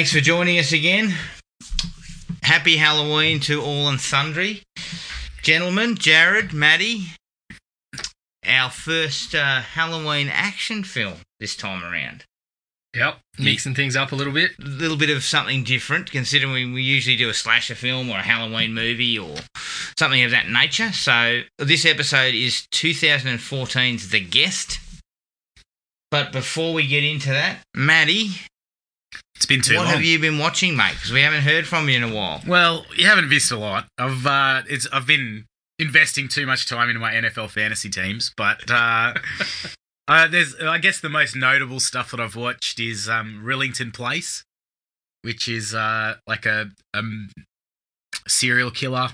[0.00, 1.14] Thanks for joining us again.
[2.42, 4.62] Happy Halloween to all and sundry.
[5.42, 7.08] Gentlemen, Jared, Maddie,
[8.46, 12.24] our first uh, Halloween action film this time around.
[12.96, 14.52] Yep, mixing things up a little bit.
[14.58, 18.22] A little bit of something different, considering we usually do a slasher film or a
[18.22, 19.36] Halloween movie or
[19.98, 20.92] something of that nature.
[20.92, 24.80] So, this episode is 2014's The Guest.
[26.10, 28.30] But before we get into that, Maddie,
[29.40, 29.94] It's been too what long.
[29.94, 30.92] have you been watching, mate?
[30.92, 32.42] Because we haven't heard from you in a while.
[32.46, 33.86] Well, you haven't missed a lot.
[33.96, 35.46] I've uh, it's I've been
[35.78, 39.14] investing too much time into my NFL fantasy teams, but uh,
[40.08, 44.44] uh, there's I guess the most notable stuff that I've watched is um, Rillington Place,
[45.22, 47.30] which is uh, like a um,
[48.28, 49.08] serial killer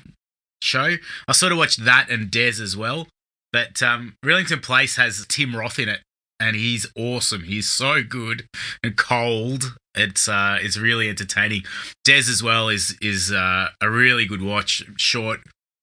[0.60, 0.96] show.
[1.28, 3.06] I sort of watched that and Des as well,
[3.52, 6.00] but um, Rillington Place has Tim Roth in it,
[6.40, 7.44] and he's awesome.
[7.44, 8.48] He's so good
[8.82, 9.76] and cold.
[9.96, 11.62] It's uh, it's really entertaining.
[12.04, 14.84] Des as well is is uh, a really good watch.
[14.96, 15.40] Short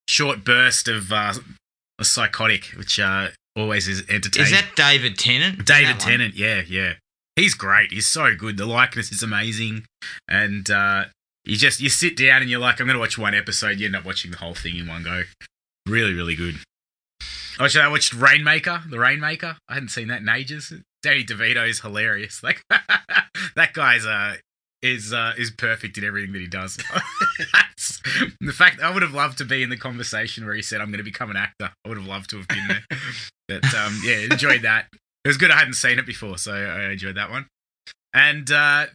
[0.08, 1.34] short burst of uh,
[2.00, 4.54] a psychotic, which uh, always is entertaining.
[4.54, 5.66] Is that David Tennant?
[5.66, 6.10] David That one?
[6.10, 6.36] Tennant?
[6.36, 6.94] Yeah, yeah.
[7.36, 7.92] He's great.
[7.92, 8.58] He's so good.
[8.58, 9.86] The likeness is amazing,
[10.28, 11.06] and uh,
[11.46, 13.80] you just you sit down and you're like, I'm going to watch one episode.
[13.80, 15.24] You end up watching the whole thing in one go.
[15.88, 16.56] Really, really good.
[17.60, 19.58] I watched, I watched Rainmaker, the Rainmaker.
[19.68, 20.74] I hadn't seen that in ages.
[21.04, 22.42] Danny DeVito is hilarious.
[22.54, 22.64] Like
[23.56, 24.36] that guy's uh
[24.82, 26.78] is uh is perfect in everything that he does.
[27.54, 28.02] That's,
[28.42, 30.88] the fact I would have loved to be in the conversation where he said I'm
[30.88, 31.72] going to become an actor.
[31.86, 32.84] I would have loved to have been there.
[33.48, 34.88] but um yeah, enjoyed that.
[35.24, 35.52] It was good.
[35.52, 37.48] I hadn't seen it before, so I enjoyed that one.
[38.14, 38.88] And uh,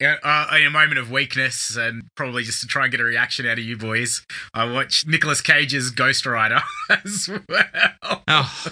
[0.00, 3.04] yeah, uh, in a moment of weakness, and probably just to try and get a
[3.04, 4.22] reaction out of you boys,
[4.54, 6.60] I watched Nicolas Cage's Ghost Rider
[7.04, 8.22] as well.
[8.28, 8.64] Oh,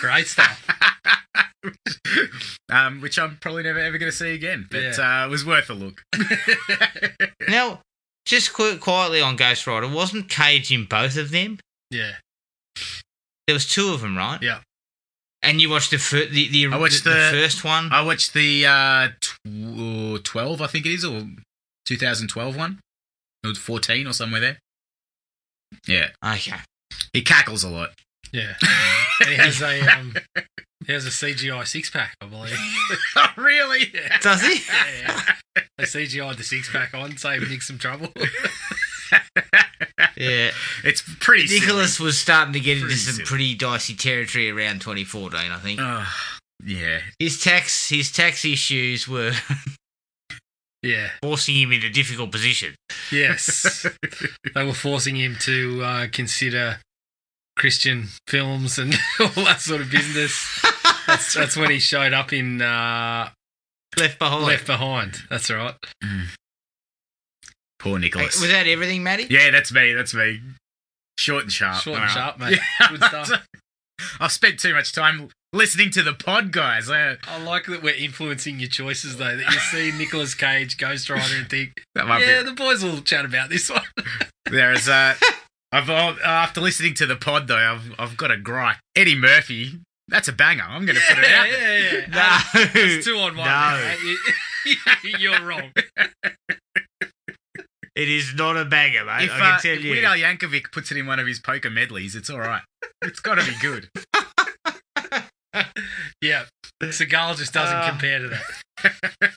[0.00, 0.66] Great stuff.
[2.72, 5.22] um, which I'm probably never ever going to see again, but Yeah.
[5.22, 6.02] uh, it was worth a look.
[7.48, 7.80] now,
[8.26, 11.58] just qu- quietly on Ghost Rider, wasn't Cage in both of them?
[11.90, 12.12] yeah,
[13.46, 14.40] There was two of them, right?
[14.42, 14.60] yeah.
[15.44, 17.92] And you watched the fir- the, the, I watched the, the the- first one.
[17.92, 21.22] I watched the uh, tw- 12, I think it is, or
[21.86, 22.80] 2012 one,
[23.44, 24.58] or 14 or somewhere there.
[25.86, 26.56] Yeah, okay.
[27.12, 27.90] he cackles a lot.
[28.32, 28.54] Yeah.
[29.20, 30.14] And he has a um,
[30.84, 32.56] he has a CGI six pack, I believe.
[33.16, 33.86] oh, really?
[33.94, 34.18] Yeah.
[34.18, 34.60] Does he?
[34.66, 34.86] Yeah,
[35.56, 35.62] yeah.
[35.78, 38.08] They CGI'd the six pack on, save Nick some trouble.
[40.30, 40.50] Yeah.
[40.84, 41.46] It's pretty.
[41.46, 41.60] silly.
[41.60, 43.26] Nicholas was starting to get into some silly.
[43.26, 45.80] pretty dicey territory around 2014, I think.
[45.80, 46.06] Ugh,
[46.64, 49.32] yeah, His tax his tax issues were
[50.82, 51.08] yeah.
[51.22, 52.74] forcing him into difficult position.
[53.12, 53.86] Yes.
[54.54, 56.78] they were forcing him to uh, consider
[57.56, 60.64] Christian films and all that sort of business.
[61.06, 63.28] That's that's when he showed up in uh,
[63.98, 64.44] Left behind.
[64.46, 65.18] Left Behind.
[65.30, 65.74] That's right.
[67.84, 68.40] Poor Nicholas.
[68.40, 69.26] was that everything, Matty?
[69.28, 69.92] yeah, that's me.
[69.92, 70.40] That's me.
[71.18, 71.82] Short and sharp.
[71.82, 72.58] Short and sharp, mate.
[72.80, 72.88] Yeah.
[72.88, 73.30] Good stuff.
[74.20, 76.90] I've spent too much time listening to the pod, guys.
[76.90, 79.36] Uh, I like that we're influencing your choices, though.
[79.36, 79.58] That you
[79.92, 82.48] see Nicolas Cage, Ghost Rider, and think, that might yeah, be.
[82.48, 83.84] the boys will chat about this one.
[84.50, 85.14] There's uh,
[85.70, 88.78] I've uh, after listening to the pod though, I've I've got a gripe.
[88.96, 89.78] Eddie Murphy.
[90.08, 90.64] That's a banger.
[90.66, 91.46] I'm going to put it out.
[91.48, 91.78] there.
[91.78, 92.40] yeah, yeah.
[92.54, 92.70] No.
[92.74, 93.46] It's two on one.
[93.46, 93.46] No.
[93.46, 93.94] now.
[95.18, 95.70] You're wrong.
[97.96, 99.24] It is not a banger, mate.
[99.24, 99.90] If, I can uh, tell if you.
[99.92, 102.62] Weird Al Yankovic puts it in one of his polka medleys, it's all right.
[103.02, 103.88] It's got to be good.
[106.20, 106.46] Yeah.
[106.82, 107.88] Seagal just doesn't Uh.
[107.90, 109.32] compare to that.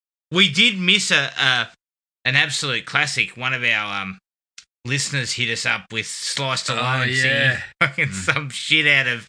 [0.30, 1.68] we did miss a, a
[2.24, 3.36] an absolute classic.
[3.36, 4.18] One of our um,
[4.84, 7.60] listeners hit us up with sliced Stallone Oh, yeah.
[7.82, 9.26] fucking some shit out of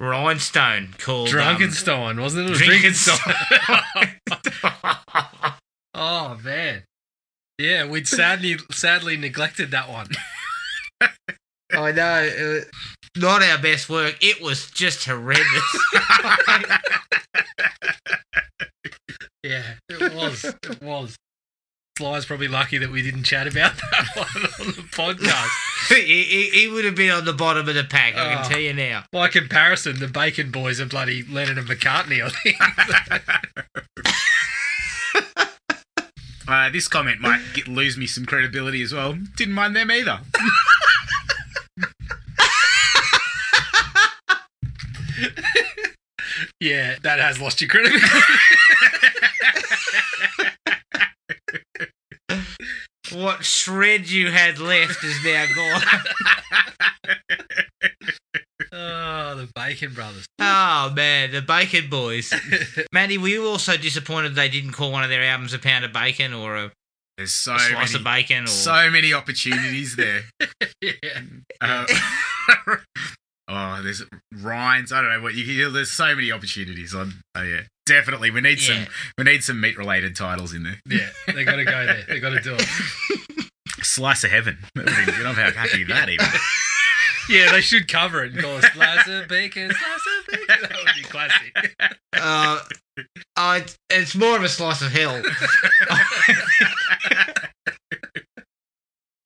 [0.00, 2.56] Rhinestone called um, Drunkenstein, wasn't it?
[2.60, 2.64] It.
[2.64, 3.34] Drinkenstein.
[5.94, 6.82] oh, man.
[7.62, 10.08] Yeah, we'd sadly sadly neglected that one.
[11.72, 12.60] I know.
[12.60, 12.64] Uh,
[13.16, 14.16] not our best work.
[14.20, 15.78] It was just horrendous.
[19.44, 20.44] Yeah, it was.
[20.44, 21.16] It was.
[21.98, 25.48] Sly's probably lucky that we didn't chat about that one on the podcast.
[25.88, 28.48] he, he, he would have been on the bottom of the pack, I can Oh.
[28.48, 29.02] tell you now.
[29.10, 32.56] By comparison, the Bacon Boys are bloody Lennon and McCartney, I think.
[36.48, 39.16] Uh, this comment might get, lose me some credibility as well.
[39.36, 40.20] Didn't mind them either.
[46.60, 48.06] yeah, that has lost your credibility.
[53.14, 55.82] What shred you had left is now gone.
[58.74, 60.26] Oh, the Bacon Brothers.
[60.38, 62.32] Oh man, the Bacon Boys.
[62.92, 65.92] Maddie, were you also disappointed they didn't call one of their albums a pound of
[65.92, 66.72] bacon or a,
[67.18, 68.44] There's so a slice of bacon?
[68.44, 70.22] Or so many opportunities there.
[70.80, 71.20] yeah.
[71.60, 71.86] Uh,
[73.52, 74.02] oh, there's
[74.40, 74.92] Rhines.
[74.92, 75.44] I don't know what you.
[75.44, 77.12] can- There's so many opportunities on.
[77.34, 78.30] Oh yeah, definitely.
[78.30, 78.84] We need Yeah.
[78.84, 78.92] some.
[79.18, 80.80] We need some meat related titles in there.
[80.88, 82.04] Yeah, they got to go there.
[82.08, 82.66] They got to do it.
[83.84, 84.58] Slice of heaven.
[84.74, 86.26] Be- You know how happy that even.
[87.28, 90.46] Yeah, they should cover it and call it slice of bacon, slice of bacon.
[90.48, 91.76] That would be classic.
[92.16, 92.58] uh,
[93.36, 95.22] oh, it's, it's more of a slice of hell.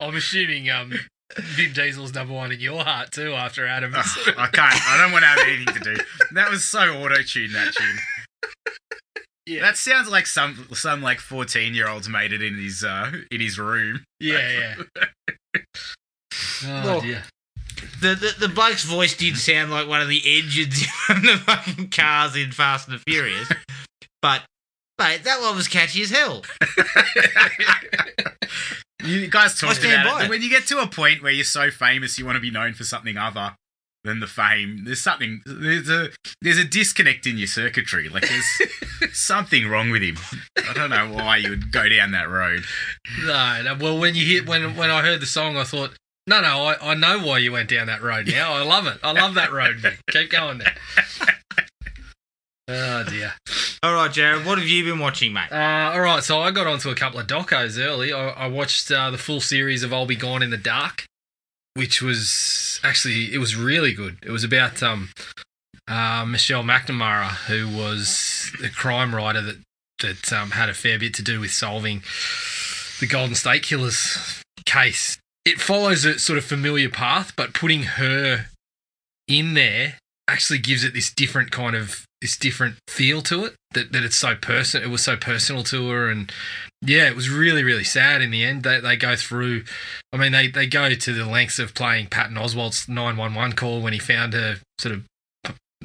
[0.00, 0.93] I'm assuming um,
[1.38, 3.32] Vin Diesel's number one in your heart too.
[3.34, 4.06] After Adam, Ugh,
[4.38, 4.88] I can't.
[4.88, 5.96] I don't want to have anything to do.
[6.32, 7.55] That was so auto tuned.
[7.55, 7.99] That tune.
[9.46, 13.11] yeah, That sounds like some some like fourteen year olds made it in his uh
[13.31, 14.05] in his room.
[14.20, 14.75] yeah,
[15.55, 15.61] yeah.
[16.64, 17.23] Oh Look, dear.
[18.00, 21.90] The, the the bloke's voice did sound like one of the engines from the fucking
[21.90, 23.49] cars in Fast and the Furious,
[24.22, 24.43] but
[24.99, 26.43] mate, that one was catchy as hell.
[29.06, 30.31] You guys talked about by it.
[30.31, 32.75] When you get to a point where you're so famous, you want to be known
[32.75, 33.56] for something other
[34.05, 34.85] than the fame.
[34.85, 35.43] There's something.
[35.44, 36.08] There's a
[36.41, 38.08] there's a disconnect in your circuitry.
[38.08, 40.17] Like there's something wrong with him.
[40.56, 42.64] I don't know why you would go down that road.
[43.25, 45.91] No, no, well, when you hit when when I heard the song, I thought,
[46.26, 48.55] no, no, I, I know why you went down that road now.
[48.55, 48.99] I love it.
[49.03, 49.85] I love that road.
[50.11, 50.75] Keep going there.
[52.68, 53.34] Oh dear.
[53.82, 55.52] All right, Jared, what have you been watching, mate?
[55.52, 58.12] Uh, all right, so I got onto a couple of docos early.
[58.12, 61.04] I, I watched uh, the full series of I'll Be Gone in the Dark,
[61.74, 64.18] which was actually it was really good.
[64.24, 65.10] It was about um,
[65.86, 69.58] uh, Michelle McNamara, who was the crime writer that
[70.00, 72.02] that um, had a fair bit to do with solving
[73.00, 75.19] the Golden State Killers case.
[75.44, 78.46] It follows a sort of familiar path, but putting her
[79.28, 79.98] in there
[80.28, 84.16] actually gives it this different kind of this different feel to it that, that it's
[84.16, 86.32] so person it was so personal to her and
[86.82, 88.62] yeah it was really really sad in the end.
[88.62, 89.64] They, they go through
[90.12, 93.92] i mean they, they go to the lengths of playing patton oswalt's 911 call when
[93.92, 95.04] he found her sort of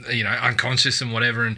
[0.10, 1.57] you know unconscious and whatever and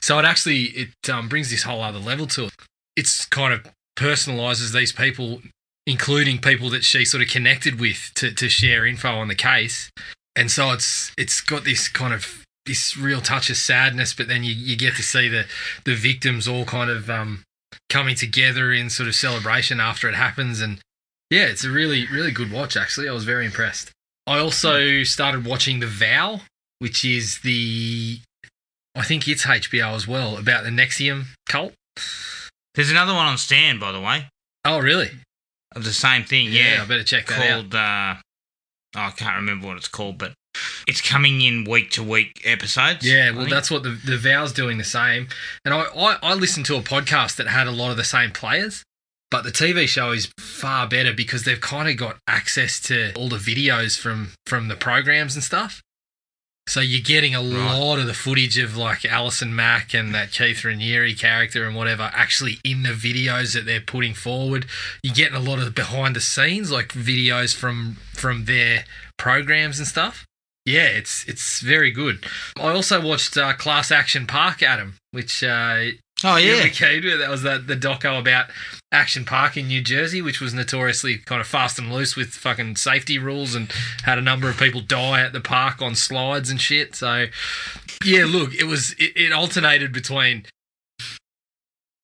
[0.00, 2.52] so it actually it um, brings this whole other level to it.
[2.96, 3.66] It's kind of
[3.96, 5.40] personalizes these people
[5.86, 9.90] including people that she sort of connected with to, to share info on the case
[10.36, 14.44] and so it's it's got this kind of this real touch of sadness, but then
[14.44, 15.46] you, you get to see the
[15.84, 17.42] the victims all kind of um,
[17.88, 20.80] coming together in sort of celebration after it happens, and
[21.30, 22.76] yeah, it's a really really good watch.
[22.76, 23.90] Actually, I was very impressed.
[24.26, 26.40] I also started watching The Vow,
[26.78, 28.20] which is the
[28.94, 31.74] I think it's HBO as well about the NXIVM cult.
[32.74, 34.26] There's another one on Stan, by the way,
[34.64, 35.10] Oh, really?
[35.74, 36.48] of the same thing.
[36.48, 37.70] I Yeah, I better check that out.
[37.70, 37.74] called.
[37.74, 38.14] Uh,
[38.96, 40.32] oh, I can't remember what it's called, but
[40.86, 43.06] it's coming in week to week episodes.
[43.06, 45.28] Yeah, well, that's what the the Vow's doing the same.
[45.64, 48.30] And I, I I listened to a podcast that had a lot of the same
[48.32, 48.82] players,
[49.30, 53.28] but the TV show is far better because they've kind of got access to all
[53.28, 55.82] the videos from from the programs and stuff.
[56.68, 57.78] So you're getting a Right.
[57.78, 62.10] lot of the footage of like Alison Mack and that Keith Raniere character and whatever
[62.14, 64.66] actually in the videos that they're putting forward.
[65.02, 68.84] You're getting a lot of the behind the scenes, like videos from from their
[69.16, 70.26] programs and stuff.
[70.66, 72.24] Yeah, it's it's very good.
[72.56, 75.86] I also watched uh, Class Action Park, Adam, which uh,
[76.22, 76.64] Oh yeah.
[76.64, 77.18] with.
[77.18, 78.50] That was the, the doco about
[78.92, 82.76] Action Park in New Jersey, which was notoriously kind of fast and loose with fucking
[82.76, 83.72] safety rules and
[84.04, 86.94] had a number of people die at the park on slides and shit.
[86.94, 87.26] So,
[88.04, 90.44] yeah, look, it was it, it alternated between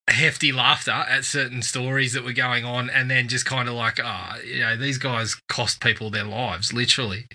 [0.09, 3.99] hefty laughter at certain stories that were going on and then just kind of like
[4.03, 7.27] ah you know these guys cost people their lives literally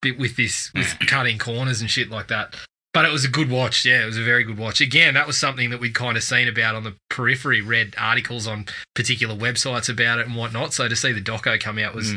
[0.00, 2.54] bit with this with cutting corners and shit like that.
[2.94, 3.84] But it was a good watch.
[3.84, 4.80] Yeah it was a very good watch.
[4.80, 8.46] Again that was something that we'd kind of seen about on the periphery read articles
[8.46, 10.72] on particular websites about it and whatnot.
[10.72, 12.14] So to see the doco come out was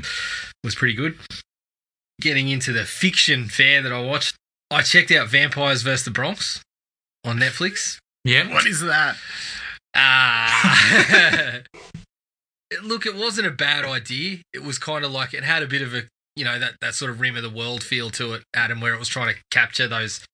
[0.63, 1.17] was pretty good.
[2.21, 4.37] Getting into the fiction fair that i watched
[4.71, 6.63] i checked out vampires vs the bronx
[7.25, 7.99] on netflix.
[8.23, 8.53] Yeah.
[8.53, 9.17] What is that?
[9.97, 11.61] Ah.
[12.83, 14.39] Look, it wasn't a bad idea.
[14.53, 16.03] It was kind of like it had a bit of a,
[16.35, 18.93] you know, that, that sort of rim of the world feel to it, Adam, where
[18.93, 20.25] it was trying to capture those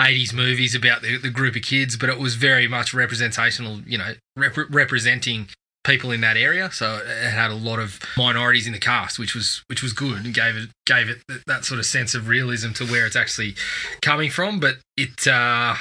[0.00, 3.98] 80s movies about the, the group of kids, but it was very much representational, you
[3.98, 5.48] know, rep- representing
[5.84, 6.70] people in that area.
[6.72, 10.24] So it had a lot of minorities in the cast, which was which was good
[10.24, 13.54] and gave it gave it that sort of sense of realism to where it's actually
[14.02, 14.58] coming from.
[14.58, 15.76] But it uh,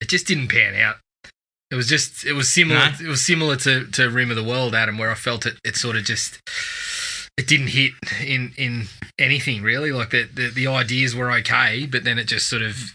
[0.00, 0.96] it just didn't pan out.
[1.74, 2.92] It was just it was similar No?
[3.00, 5.74] it was similar to, to Rim of the World, Adam, where I felt it it
[5.74, 6.38] sort of just
[7.36, 7.90] it didn't hit
[8.24, 8.84] in in
[9.18, 9.90] anything really.
[9.90, 12.94] Like the, the the ideas were okay, but then it just sort of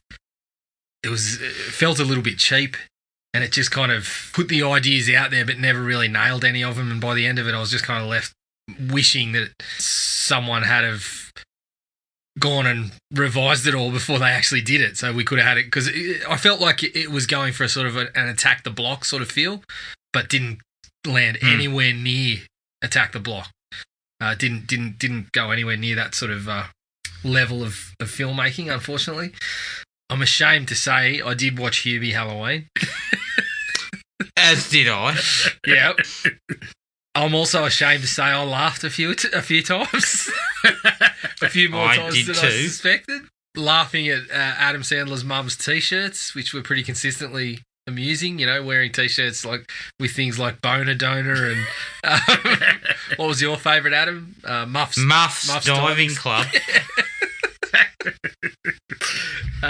[1.03, 2.77] it was it felt a little bit cheap.
[3.33, 6.63] And it just kind of put the ideas out there, but never really nailed any
[6.63, 6.89] of them.
[6.89, 8.33] And by the end of it, I was just kind of left
[8.89, 11.28] wishing that someone had have
[12.39, 15.57] gone and revised it all before they actually did it, so we could have had
[15.57, 15.65] it.
[15.65, 15.89] Because
[16.27, 19.05] I felt like it was going for a sort of a, an attack the block
[19.05, 19.63] sort of feel,
[20.13, 20.59] but didn't
[21.07, 21.47] land Hmm.
[21.47, 22.37] anywhere near
[22.81, 23.49] attack the block.
[24.21, 26.65] Uh, didn't didn't didn't go anywhere near that sort of uh,
[27.23, 28.71] level of, of filmmaking.
[28.73, 29.31] Unfortunately,
[30.09, 32.67] I'm ashamed to say I did watch Hubie Halloween.
[34.35, 35.17] As did I.
[35.67, 35.93] Yeah.
[37.15, 40.29] I'm also ashamed to say I laughed a few t- a few times,
[41.41, 43.21] a few more I times did than I suspected.
[43.57, 48.39] Laughing at uh, Adam Sandler's mum's t-shirts, which were pretty consistently amusing.
[48.39, 51.65] You know, wearing t-shirts like with things like boner donor and
[52.03, 52.57] um,
[53.17, 54.35] what was your favourite, Adam?
[54.43, 54.97] Uh, Muffs.
[54.97, 56.45] Muffs, Muffs Diving Diving Club.
[59.61, 59.67] Uh,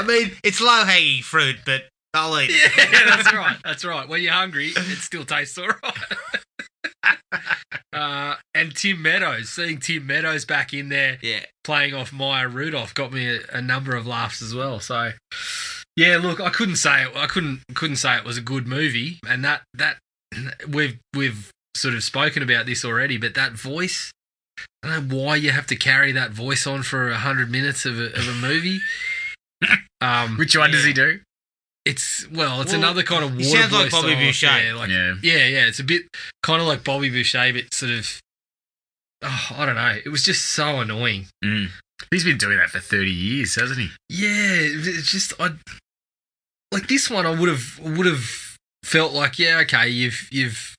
[0.00, 2.72] I mean, it's low hanging fruit, but I'll eat it.
[2.76, 3.56] yeah, that's right.
[3.64, 4.06] That's right.
[4.06, 5.94] When you're hungry, it still tastes all right.
[7.92, 11.40] uh, and Tim Meadows, seeing Tim Meadows back in there Yeah.
[11.64, 14.80] playing off Maya Rudolph got me a, a number of laughs as well.
[14.80, 15.12] So,
[15.96, 17.12] yeah, look, I couldn't say it.
[17.14, 19.98] I couldn't couldn't say it was a good movie, and that that
[20.68, 23.18] we've we've sort of spoken about this already.
[23.18, 24.10] But that voice,
[24.82, 27.84] I don't know why you have to carry that voice on for a hundred minutes
[27.86, 28.80] of a, of a movie.
[30.00, 31.20] Um, Which one does he do?
[31.84, 34.56] It's well, it's Well, another kind of he water sounds like Bobby style.
[34.56, 34.64] Boucher.
[34.66, 35.14] Yeah, like, yeah.
[35.22, 35.66] yeah, yeah.
[35.66, 36.02] It's a bit
[36.42, 38.20] kind of like Bobby Boucher, but sort of.
[39.24, 39.98] Oh, I don't know.
[40.04, 41.26] It was just so annoying.
[41.44, 41.68] Mm.
[42.10, 43.88] He's been doing that for 30 years, hasn't he?
[44.08, 45.50] Yeah, it's just I
[46.72, 47.26] like this one.
[47.26, 50.74] I would have would have felt like yeah, okay, you've you've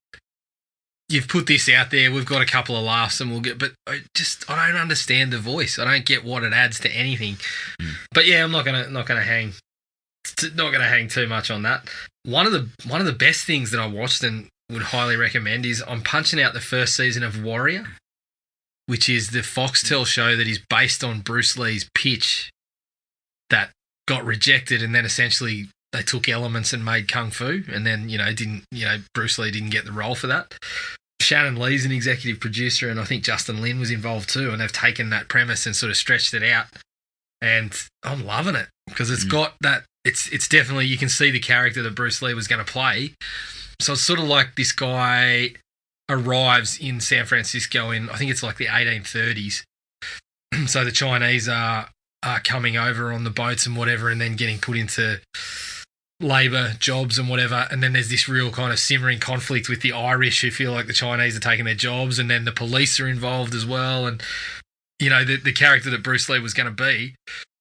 [1.09, 2.11] you've put this out there.
[2.11, 3.57] We've got a couple of laughs, and we'll get.
[3.57, 5.79] But I just I don't understand the voice.
[5.79, 7.35] I don't get what it adds to anything.
[7.81, 7.93] Mm.
[8.13, 9.53] But yeah, I'm not gonna not gonna hang
[10.55, 11.89] not gonna hang too much on that.
[12.23, 15.65] One of the one of the best things that I watched and would highly recommend
[15.65, 17.85] is I'm punching out the first season of Warrior,
[18.85, 22.51] which is the Foxtel show that is based on Bruce Lee's pitch
[23.49, 23.71] that
[24.07, 28.17] got rejected and then essentially they took elements and made kung fu and then you
[28.17, 30.57] know didn't you know Bruce Lee didn't get the role for that.
[31.21, 34.71] Shannon Lee's an executive producer and I think Justin Lin was involved too and they've
[34.71, 36.65] taken that premise and sort of stretched it out
[37.41, 39.29] and I'm loving it because it's Mm.
[39.29, 42.63] got that it's it's definitely you can see the character that Bruce Lee was going
[42.63, 43.13] to play.
[43.79, 45.53] So it's sort of like this guy
[46.09, 49.63] arrives in San Francisco in I think it's like the 1830s.
[50.67, 51.89] so the Chinese are
[52.21, 55.19] are coming over on the boats and whatever, and then getting put into
[56.19, 57.67] labor jobs and whatever.
[57.69, 60.87] And then there's this real kind of simmering conflict with the Irish who feel like
[60.87, 64.05] the Chinese are taking their jobs, and then the police are involved as well.
[64.07, 64.21] And
[64.99, 67.15] you know the the character that Bruce Lee was going to be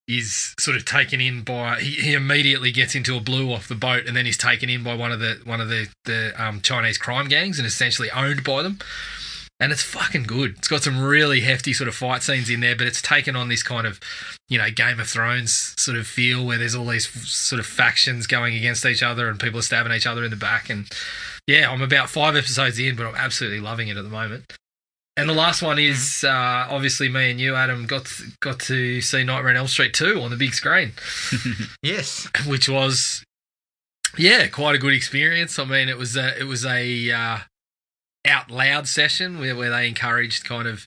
[0.09, 3.75] is sort of taken in by he, he immediately gets into a blue off the
[3.75, 6.61] boat and then he's taken in by one of the one of the the um,
[6.61, 8.78] Chinese crime gangs and essentially owned by them.
[9.61, 10.56] And it's fucking good.
[10.59, 13.49] It's got some really hefty sort of fight scenes in there but it's taken on
[13.49, 14.00] this kind of
[14.49, 17.66] you know Game of Thrones sort of feel where there's all these f- sort of
[17.66, 20.68] factions going against each other and people are stabbing each other in the back.
[20.68, 20.90] And
[21.47, 24.52] yeah I'm about five episodes in but I'm absolutely loving it at the moment
[25.16, 29.25] and the last one is uh, obviously me and you, Adam, got got to see
[29.25, 30.92] Nightmare on Elm Street two on the big screen,
[31.83, 32.28] Yes.
[32.47, 33.25] which was
[34.19, 35.59] yeah quite a good experience.
[35.59, 37.38] I mean, it was a, it was a uh,
[38.26, 40.87] out loud session where where they encouraged kind of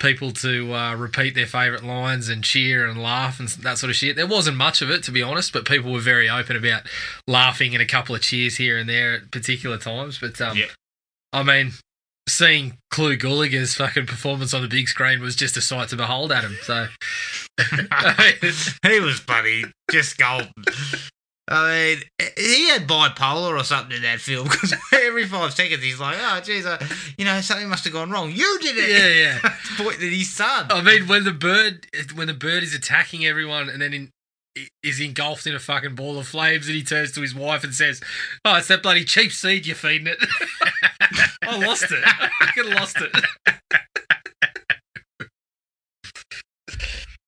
[0.00, 3.96] people to uh, repeat their favourite lines and cheer and laugh and that sort of
[3.96, 4.16] shit.
[4.16, 6.84] There wasn't much of it to be honest, but people were very open about
[7.26, 10.18] laughing and a couple of cheers here and there at particular times.
[10.18, 10.66] But um, Yeah.
[11.34, 11.72] I mean,
[12.30, 16.32] seeing Clu Gulager's fucking performance on the big screen was just a sight to behold,
[16.32, 16.56] Adam.
[16.62, 16.86] So,
[18.86, 20.52] he was bloody just golden.
[21.50, 25.98] I mean, he had bipolar or something in that film because every five seconds he's
[25.98, 26.78] like, "Oh, geez, uh,
[27.18, 28.30] you know, something must have gone wrong.
[28.30, 29.54] You did it." yeah, yeah.
[29.76, 30.66] Pointing at his son.
[30.70, 34.10] I mean, when the bird when the bird is attacking everyone and then in,
[34.82, 37.74] is engulfed in a fucking ball of flames, and he turns to his wife and
[37.74, 38.00] says,
[38.44, 40.18] "Oh, it's that bloody cheap seed you're feeding it."
[41.42, 42.02] I lost it.
[42.04, 43.10] I fucking lost it.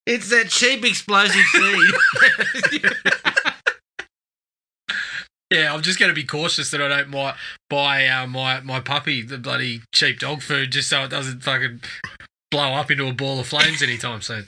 [0.05, 1.93] It's that cheap explosive seed.
[5.53, 7.35] Yeah, I'm just going to be cautious that I don't might
[7.69, 11.81] buy uh, my my puppy the bloody cheap dog food just so it doesn't fucking
[12.49, 14.47] blow up into a ball of flames anytime soon.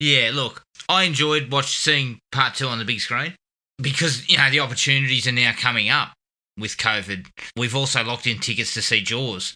[0.00, 3.34] Yeah, look, I enjoyed watch seeing part two on the big screen
[3.80, 6.12] because you know the opportunities are now coming up.
[6.58, 7.26] with COVID.
[7.56, 9.54] We've also locked in tickets to see Jaws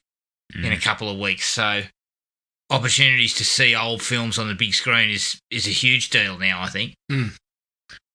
[0.55, 1.47] in a couple of weeks.
[1.47, 1.83] So
[2.71, 6.61] opportunities to see old films on the big screen is is a huge deal now.
[6.63, 6.95] I think.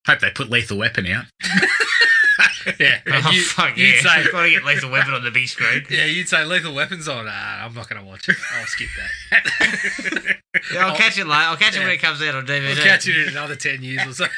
[0.07, 1.25] Hope they put Lethal Weapon out.
[2.79, 4.15] Yeah, oh you, fuck you'd yeah!
[4.15, 5.83] say, You've got to get Lethal Weapon on the big screen.
[5.87, 7.27] yeah, you'd say Lethal Weapons on.
[7.29, 8.35] Ah, I'm not going to watch it.
[8.55, 8.89] I'll skip
[9.29, 10.34] that.
[10.73, 11.33] Yeah, I'll catch it later.
[11.45, 12.69] I'll catch it when it comes out on DVD.
[12.77, 14.25] I'll catch it in another ten years or so.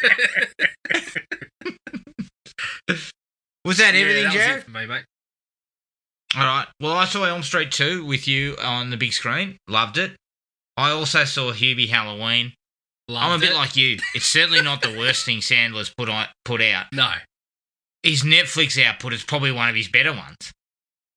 [3.65, 4.57] Was that everything, that was Jared?
[4.59, 5.03] it for me, mate.
[6.38, 6.67] All right.
[6.81, 9.57] Well, I saw Elm Street 2 with you on the big screen.
[9.67, 10.13] Loved it.
[10.77, 12.53] I also saw Hubie Halloween.
[13.09, 13.55] I'm a bit it.
[13.55, 13.97] like you.
[14.15, 16.86] It's certainly not the worst thing Sandler's put on, put out.
[16.93, 17.12] no.
[18.03, 20.38] His Netflix output is probably one of his better ones.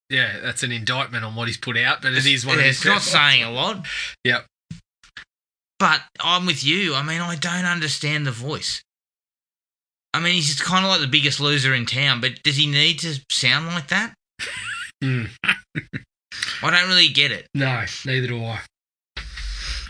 [0.08, 2.78] Yeah, that's an indictment on what he's put out, but it is one of It's
[2.78, 3.50] his not best saying ones.
[3.52, 3.86] a lot.
[4.24, 4.46] Yep.
[5.80, 6.94] But I'm with you.
[6.94, 8.82] I mean, I don't understand the voice.
[10.12, 12.98] I mean, he's kind of like the biggest loser in town, but does he need
[13.00, 14.14] to sound like that?
[15.02, 15.30] Mm.
[16.62, 17.46] I don't really get it.
[17.54, 18.60] No, neither do I.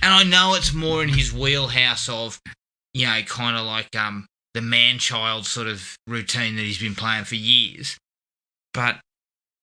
[0.03, 2.41] and I know it's more in his wheelhouse of,
[2.95, 6.95] you know, kind of like um the man child sort of routine that he's been
[6.95, 7.97] playing for years.
[8.73, 9.01] But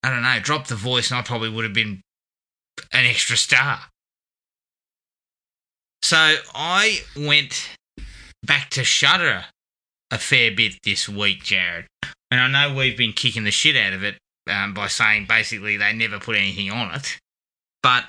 [0.03, 2.01] I don't know, drop the voice, and I probably would have been
[2.91, 3.79] an extra star.
[6.01, 7.69] So I went
[8.43, 9.45] back to Shudder
[10.11, 11.87] a fair bit this week, Jared,
[12.31, 14.17] and I know we've been kicking the shit out of it
[14.49, 17.17] um, by saying basically they never put anything on it,
[17.83, 18.05] but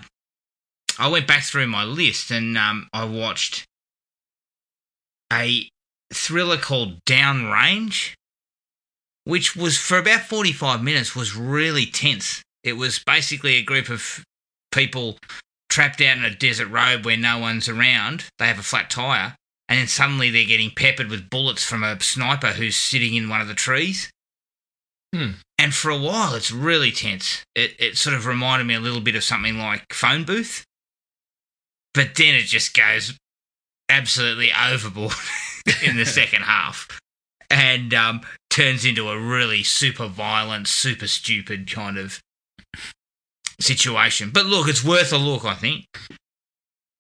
[0.99, 3.65] I went back through my list and um, I watched
[5.33, 5.69] a
[6.13, 8.15] thriller called Downrange,
[9.25, 12.43] which was for about 45 minutes was really tense.
[12.65, 14.25] It was basically a group of
[14.73, 15.19] people
[15.79, 18.25] trapped out in a desert road where no one's around.
[18.41, 19.37] They have a flat tire,
[19.69, 23.41] and then suddenly they're getting peppered with bullets from a sniper who's sitting in one
[23.41, 24.11] of the trees.
[25.15, 25.35] Hmm.
[25.57, 27.45] And for a while, it's really tense.
[27.55, 30.65] It it sort of reminded me a little bit of something like Phone Booth,
[31.95, 33.17] but then it just goes
[33.89, 35.15] absolutely overboard
[35.85, 36.89] in the second half,
[37.51, 42.19] and um, turns into a really super violent, super stupid kind of
[43.61, 44.31] situation.
[44.31, 45.45] But look, it's worth a look.
[45.45, 45.85] I think.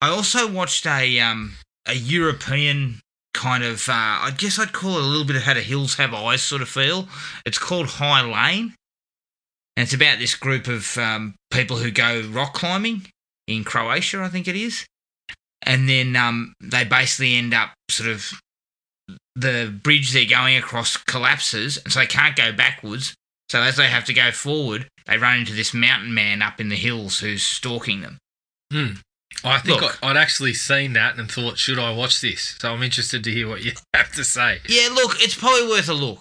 [0.00, 3.00] I also watched a um a European
[3.34, 5.94] kind of uh, I guess I'd call it a little bit of how the hills
[5.96, 7.08] have eyes sort of feel.
[7.46, 8.74] It's called High Lane,
[9.76, 13.06] and it's about this group of um, people who go rock climbing
[13.46, 14.86] in Croatia, I think it is,
[15.62, 18.32] and then um, they basically end up sort of
[19.36, 23.14] the bridge they're going across collapses, and so they can't go backwards.
[23.50, 26.68] So as they have to go forward, they run into this mountain man up in
[26.68, 28.18] the hills who's stalking them.
[28.72, 28.92] Hmm.
[29.44, 29.98] I think Look.
[30.02, 32.56] I'd actually seen that and thought, should I watch this?
[32.60, 34.58] So I'm interested to hear what you have to say.
[34.68, 36.20] Yeah, look, it's probably worth a look.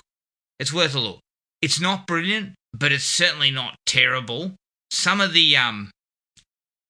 [0.59, 1.19] It's worth a look.
[1.61, 4.51] It's not brilliant, but it's certainly not terrible.
[4.91, 5.91] Some of the um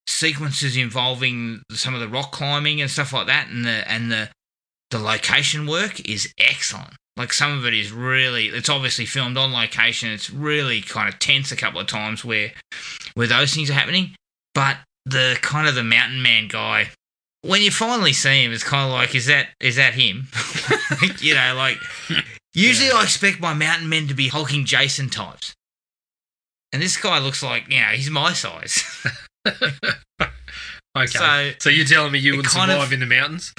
[0.08, 4.30] sequences involving some of the rock climbing and stuff like that and the and the
[4.90, 6.94] the location work is excellent.
[7.18, 10.10] Like some of it is really it's obviously filmed on location.
[10.10, 12.52] It's really kind of tense a couple of times where
[13.16, 14.16] where those things are happening.
[14.54, 16.90] But the kind of the mountain man guy
[17.42, 20.28] when you finally see him, it's kind of like, is that is that him?
[21.20, 21.78] you know, like
[22.54, 25.54] usually I expect my mountain men to be hulking Jason types,
[26.74, 28.84] and this guy looks like you know he's my size.
[30.98, 31.06] Okay.
[31.06, 33.54] So, So you're telling me you would survive of- in the mountains?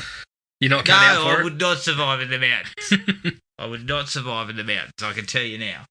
[0.60, 1.44] You're not no, cut out for I it?
[1.44, 3.40] would not survive in the mountains.
[3.58, 4.92] I would not survive in the mountains.
[5.02, 5.84] I can tell you now.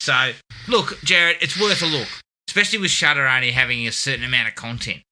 [0.00, 0.32] So
[0.68, 2.08] look, Jared, it's worth a look,
[2.48, 5.02] especially with Shudder only having a certain amount of content.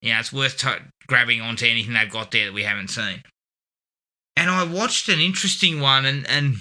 [0.00, 0.68] Yeah, it's worth t-
[1.06, 3.22] grabbing onto anything they've got there that we haven't seen.
[4.36, 6.56] And I watched an interesting one, and and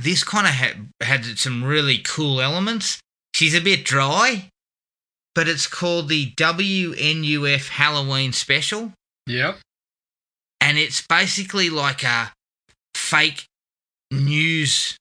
[0.00, 3.00] this kind of had had some really cool elements.
[3.34, 4.48] She's a bit dry,
[5.34, 8.92] but it's called the WNUF Halloween Special
[9.26, 9.58] Yep.
[10.60, 12.32] and it's basically like a
[12.94, 13.46] fake
[14.10, 14.96] news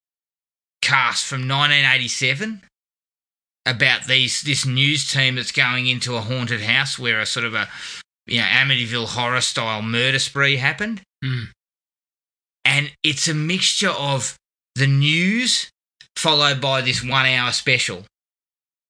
[0.81, 2.61] cast from 1987
[3.65, 7.53] about these this news team that's going into a haunted house where a sort of
[7.53, 7.69] a
[8.27, 11.43] you know Amityville horror style murder spree happened, Hmm.
[12.65, 14.35] and it's a mixture of
[14.75, 15.69] the news
[16.17, 18.05] followed by this one hour special.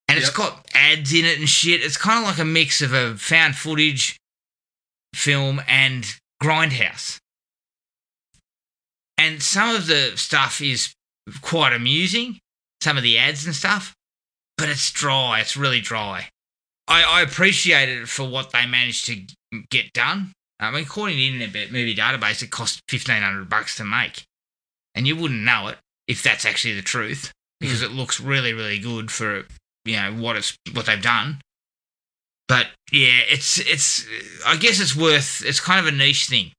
[0.07, 1.81] And it's got ads in it and shit.
[1.81, 4.17] It's kind of like a mix of a found footage
[5.15, 6.05] film and
[6.41, 7.17] Grindhouse.
[9.17, 10.93] And some of the stuff is
[11.41, 12.39] quite amusing,
[12.81, 13.93] some of the ads and stuff,
[14.57, 15.39] but it's dry.
[15.39, 16.29] It's really dry.
[16.87, 19.25] I, I appreciate it for what they managed to
[19.69, 20.33] get done.
[20.59, 24.23] I mean, according to the Internet Movie Database, it cost fifteen hundred bucks to make,
[24.95, 25.77] and you wouldn't know it.
[26.07, 27.85] if that's actually the truth because hmm.
[27.85, 29.45] it looks really really good for
[29.85, 31.41] you know what it's what they've done.
[32.47, 34.05] But yeah, it's it's
[34.45, 36.51] I guess it's worth it's kind of a niche thing.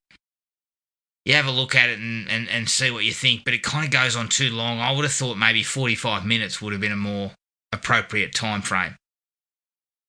[1.25, 3.63] You have a look at it and, and, and see what you think, but it
[3.63, 4.79] kind of goes on too long.
[4.79, 7.33] I would have thought maybe 45 minutes would have been a more
[7.73, 8.97] appropriate time frame.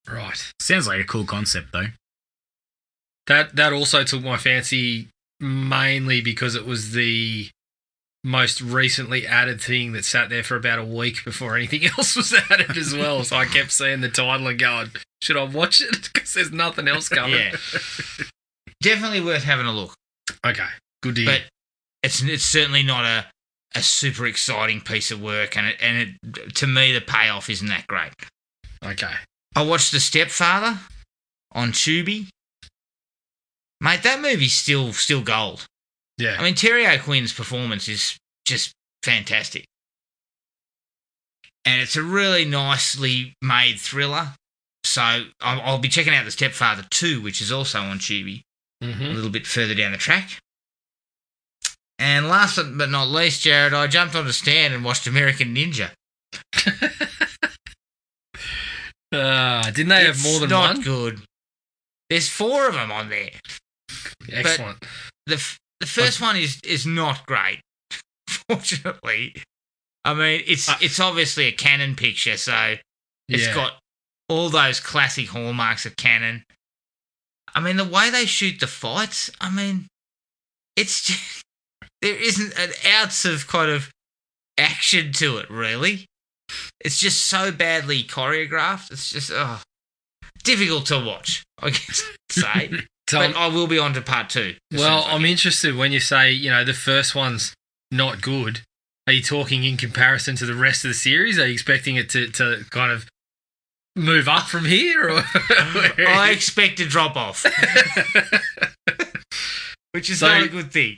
[0.09, 0.51] Right.
[0.59, 1.87] Sounds like a cool concept though.
[3.27, 5.07] That that also took my fancy
[5.39, 7.49] mainly because it was the
[8.23, 12.33] most recently added thing that sat there for about a week before anything else was
[12.49, 13.23] added as well.
[13.23, 16.09] So I kept seeing the title and going, should I watch it?
[16.13, 17.35] Because there's nothing else coming.
[17.35, 17.55] Yeah.
[18.81, 19.93] Definitely worth having a look.
[20.45, 20.67] Okay.
[21.13, 21.41] Good but
[22.01, 23.25] it's it's certainly not a
[23.75, 27.67] a super exciting piece of work, and it and it to me the payoff isn't
[27.67, 28.11] that great.
[28.83, 29.13] okay.
[29.55, 30.79] I watched The Stepfather
[31.51, 32.27] on Tubi.
[33.79, 35.65] Mate, that movie's still still gold.
[36.17, 36.37] Yeah.
[36.39, 38.71] I mean, Terry O'Quinn's performance is just
[39.03, 39.65] fantastic,
[41.65, 44.29] and it's a really nicely made thriller.
[44.83, 48.41] So I'll, I'll be checking out The Stepfather two, which is also on Tubi
[48.81, 50.39] a hmm little bit further down the track.
[51.97, 55.91] And last but not least, Jared, I jumped on a Stan and watched American Ninja.
[59.13, 60.83] uh, didn't they have more than not one?
[60.83, 61.21] good.
[62.09, 63.31] There's four of them on there.
[64.31, 64.85] Excellent.
[65.25, 65.41] The
[65.79, 67.61] the first one is is not great.
[68.49, 69.35] Fortunately,
[70.03, 72.75] I mean it's Uh, it's obviously a Cannon picture, so
[73.29, 73.55] it's yeah.
[73.55, 73.79] got
[74.29, 76.43] all those classic hallmarks of Cannon.
[77.53, 79.87] I mean, the way they shoot the fights, I mean,
[80.75, 81.44] it's just,
[82.05, 83.89] there isn't an ounce of kind of
[84.59, 86.05] action to it, really.
[86.79, 88.91] It's just so badly choreographed.
[88.91, 89.59] It's just oh,
[90.43, 92.33] difficult to watch, I guess I'd
[92.69, 92.71] say.
[93.07, 94.55] So- but I will be on to part two.
[94.71, 95.29] Well, I'm can.
[95.29, 97.53] interested when you say, you know, the first one's
[97.91, 98.61] not good.
[99.05, 101.37] Are you talking in comparison to the rest of the series?
[101.37, 103.07] Are you expecting it to, to kind of
[103.95, 105.07] move up from here?
[105.07, 105.21] Or
[106.07, 107.45] I expect a drop off,
[109.91, 110.97] which is So- not a good thing.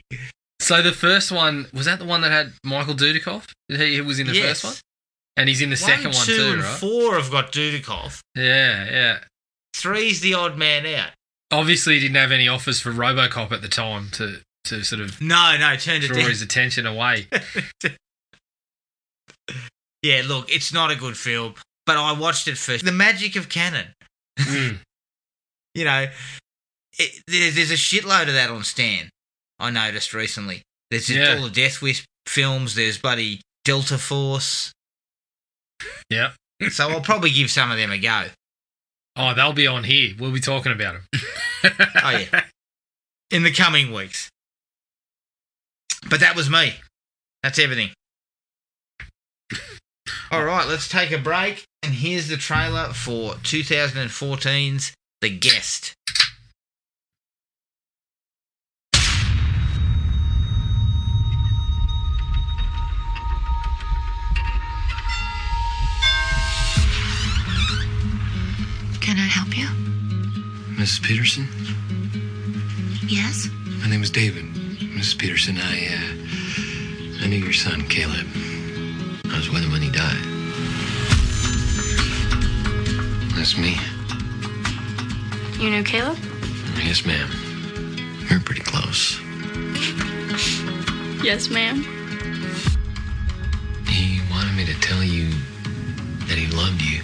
[0.67, 3.45] So the first one was that the one that had Michael Dudikoff?
[3.69, 4.61] He he was in the Yes.
[4.61, 4.73] first one,
[5.37, 6.79] and he's in the second one two, too, and right?
[6.79, 8.19] four have got Dudikoff.
[8.35, 9.17] Yeah, yeah.
[9.75, 11.11] Three's the odd man out.
[11.51, 15.21] Obviously, he didn't have any offers for RoboCop at the time to to sort of
[15.21, 17.27] No, no, turned draw his attention away.
[20.03, 22.85] Yeah, look, it's not a good film, but I watched it first.
[22.85, 23.87] The magic of Cannon.
[24.39, 24.77] Mm.
[25.75, 26.07] You know,
[26.97, 29.09] it, there's, there's a shitload of that on Stan.
[29.59, 30.61] I noticed recently.
[30.91, 31.35] There's Yeah.
[31.35, 32.75] all the Death Wish films.
[32.75, 34.71] There's bloody Delta Force.
[36.09, 36.35] Yep.
[36.71, 38.29] So I'll probably give some of them a go.
[39.15, 40.15] Oh, they'll be on here.
[40.17, 41.07] We'll be talking about them.
[42.03, 42.45] Oh yeah,
[43.31, 44.29] in the coming weeks.
[46.07, 46.75] But that was me.
[47.43, 47.89] That's everything.
[50.31, 51.63] All right, let's take a break.
[51.83, 55.93] And here's the trailer for 2014's The Guest.
[70.87, 71.03] Mrs.
[71.03, 71.47] Peterson?
[73.09, 73.49] Yes?
[73.81, 74.45] My name is David.
[74.45, 75.17] Mrs.
[75.17, 78.25] Peterson, I, uh, I knew your son, Caleb.
[79.25, 80.23] I was with him when he died.
[83.35, 83.75] That's me.
[85.61, 86.17] You know Caleb?
[86.81, 87.27] Yes, ma'am.
[88.31, 89.19] We're pretty close.
[91.21, 91.83] Yes, ma'am.
[93.89, 95.31] He wanted me to tell you
[96.29, 97.01] that he loved you.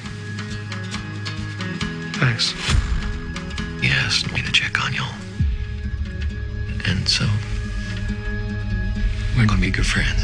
[2.13, 2.53] Thanks.
[3.83, 5.13] He asked me to check on y'all.
[6.85, 7.27] And so,
[9.35, 10.23] we're gonna be good friends.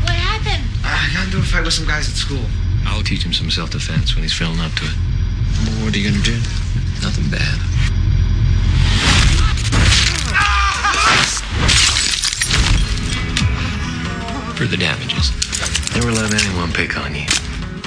[0.00, 0.64] What happened?
[0.82, 2.46] I got into a fight with some guys at school.
[2.86, 4.96] I'll teach him some self-defense when he's feeling up to it.
[5.84, 6.40] What are you gonna do?
[7.02, 7.60] Nothing bad.
[14.56, 15.32] For the damages.
[15.94, 17.26] Never let anyone pick on you.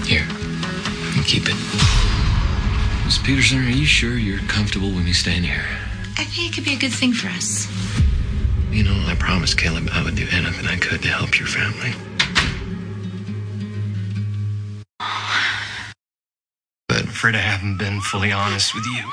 [0.06, 0.28] Here,
[1.18, 1.56] you keep it.
[3.06, 5.66] Miss Peterson, are you sure you're comfortable with me staying here?
[6.18, 7.68] I think it could be a good thing for us.
[8.72, 11.94] You know, I promised Caleb I would do anything I could to help your family.
[16.88, 19.04] But I'm afraid I haven't been fully honest with you.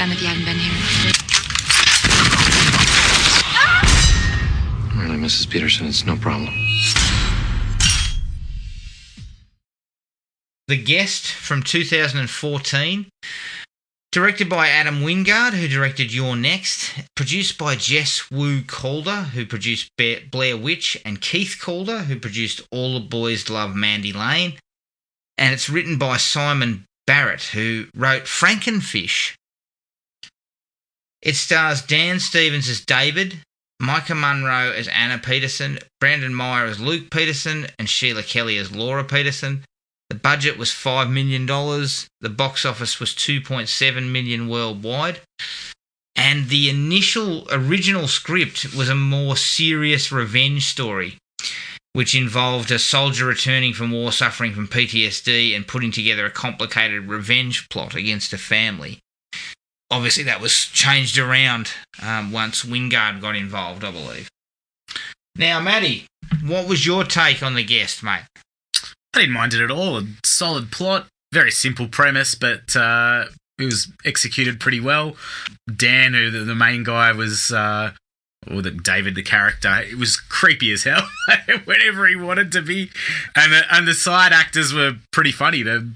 [0.00, 1.12] Done if you hadn't been here.
[4.96, 5.50] Really, Mrs.
[5.50, 6.54] Peterson, it's no problem.
[10.68, 13.08] The Guest from 2014.
[14.10, 16.94] Directed by Adam Wingard, who directed You're Next.
[17.14, 22.94] Produced by Jess Wu Calder, who produced Blair Witch, and Keith Calder, who produced All
[22.94, 24.54] the Boys Love Mandy Lane.
[25.36, 29.34] And it's written by Simon Barrett, who wrote Frankenfish.
[31.22, 33.40] It stars Dan Stevens as David,
[33.80, 39.04] Maika Monroe as Anna Peterson, Brendan Meyer as Luke Peterson, and Sheila Kelley as Laura
[39.04, 39.64] Peterson.
[40.08, 41.46] The budget was $5 million.
[41.46, 45.20] The box office was 2.7 million worldwide.
[46.16, 51.16] And the initial original script was a more serious revenge story,
[51.92, 57.08] which involved a soldier returning from war suffering from PTSD and putting together a complicated
[57.08, 58.98] revenge plot against a family.
[59.90, 61.72] Obviously, that was changed around
[62.02, 64.28] um, once Wingard got involved, I believe.
[65.36, 66.06] Now, Maddie,
[66.44, 68.22] what was your take on the guest, mate?
[69.14, 69.98] I didn't mind it at all.
[69.98, 73.24] A solid plot, very simple premise, but uh,
[73.58, 75.16] it was executed pretty well.
[75.74, 77.92] Dan, who the, main guy was, uh,
[78.48, 81.08] or the David, the character, it was creepy as hell
[81.64, 82.90] whenever he wanted to be,
[83.36, 85.62] and the, and the side actors were pretty funny.
[85.62, 85.90] The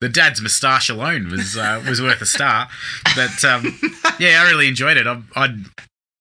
[0.00, 2.68] the dad's moustache alone was uh, was worth a star.
[3.14, 3.78] But um,
[4.18, 5.06] yeah, I really enjoyed it.
[5.06, 5.66] I, I'd.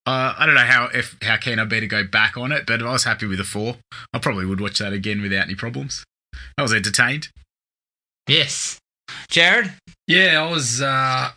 [0.05, 2.65] Uh, I don't know how if how keen I'd be to go back on it,
[2.65, 3.77] but I was happy with the four.
[4.11, 6.03] I probably would watch that again without any problems.
[6.57, 7.29] I was entertained.
[8.27, 8.79] Yes.
[9.29, 9.73] Jared?
[10.07, 11.31] Yeah, I was uh,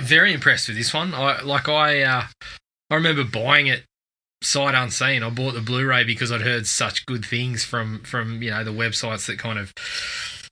[0.00, 1.14] very impressed with this one.
[1.14, 2.24] I like I uh,
[2.90, 3.84] I remember buying it
[4.42, 5.22] sight unseen.
[5.22, 8.70] I bought the Blu-ray because I'd heard such good things from from you know the
[8.72, 9.72] websites that kind of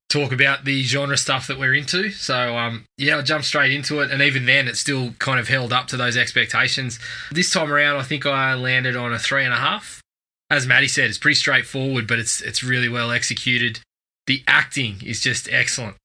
[0.09, 2.11] talk about the genre stuff that we're into.
[2.11, 5.49] So um, yeah, I jumped straight into it, and even then, it still kind of
[5.49, 6.99] held up to those expectations.
[7.31, 10.01] This time around, I think I landed on a three and a half.
[10.49, 13.81] As Maddie said, it's pretty straightforward, but it's it's really well executed.
[14.27, 15.97] The acting is just excellent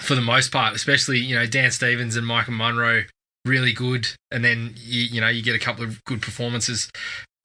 [0.00, 3.04] for the most part, especially you know Dan Stevens and Maika Monroe
[3.44, 6.90] really good, and then you you know you get a couple of good performances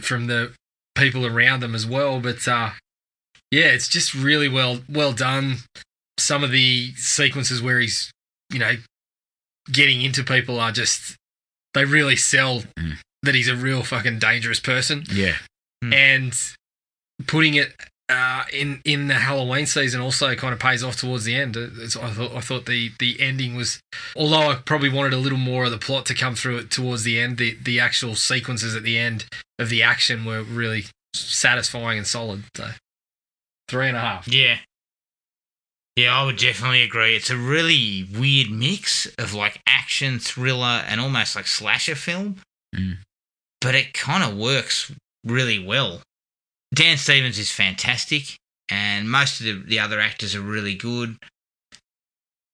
[0.01, 0.53] from the
[0.95, 2.19] people around them as well.
[2.19, 2.71] But uh,
[3.51, 5.57] yeah, it's just really well well done.
[6.19, 8.11] Some of the sequences where he's
[8.51, 8.73] you know
[9.71, 11.15] getting into people are just
[11.73, 12.97] they really sell Mm.
[13.23, 15.35] that he's a real fucking dangerous person Yeah.
[15.83, 15.93] Hmm.
[15.93, 16.33] and
[17.27, 17.73] putting it
[18.09, 21.57] uh, in in the Halloween season also kind of pays off towards the end.
[21.57, 23.81] It's, I thought I thought the the ending was,
[24.15, 27.03] although I probably wanted a little more of the plot to come through it towards
[27.03, 27.37] the end.
[27.37, 29.25] The the actual sequences at the end
[29.59, 32.43] of the action were really satisfying and solid.
[32.55, 32.69] So
[33.67, 34.27] three and a half.
[34.27, 34.59] Yeah.
[35.97, 37.15] Yeah, I would definitely agree.
[37.15, 42.35] It's a really weird mix of like action, thriller, and almost like slasher film.
[42.75, 42.97] Mm.
[43.59, 44.91] But it kind of works
[45.25, 46.01] really well.
[46.73, 48.35] Dan Stevens is fantastic,
[48.69, 51.17] and most of the, the other actors are really good.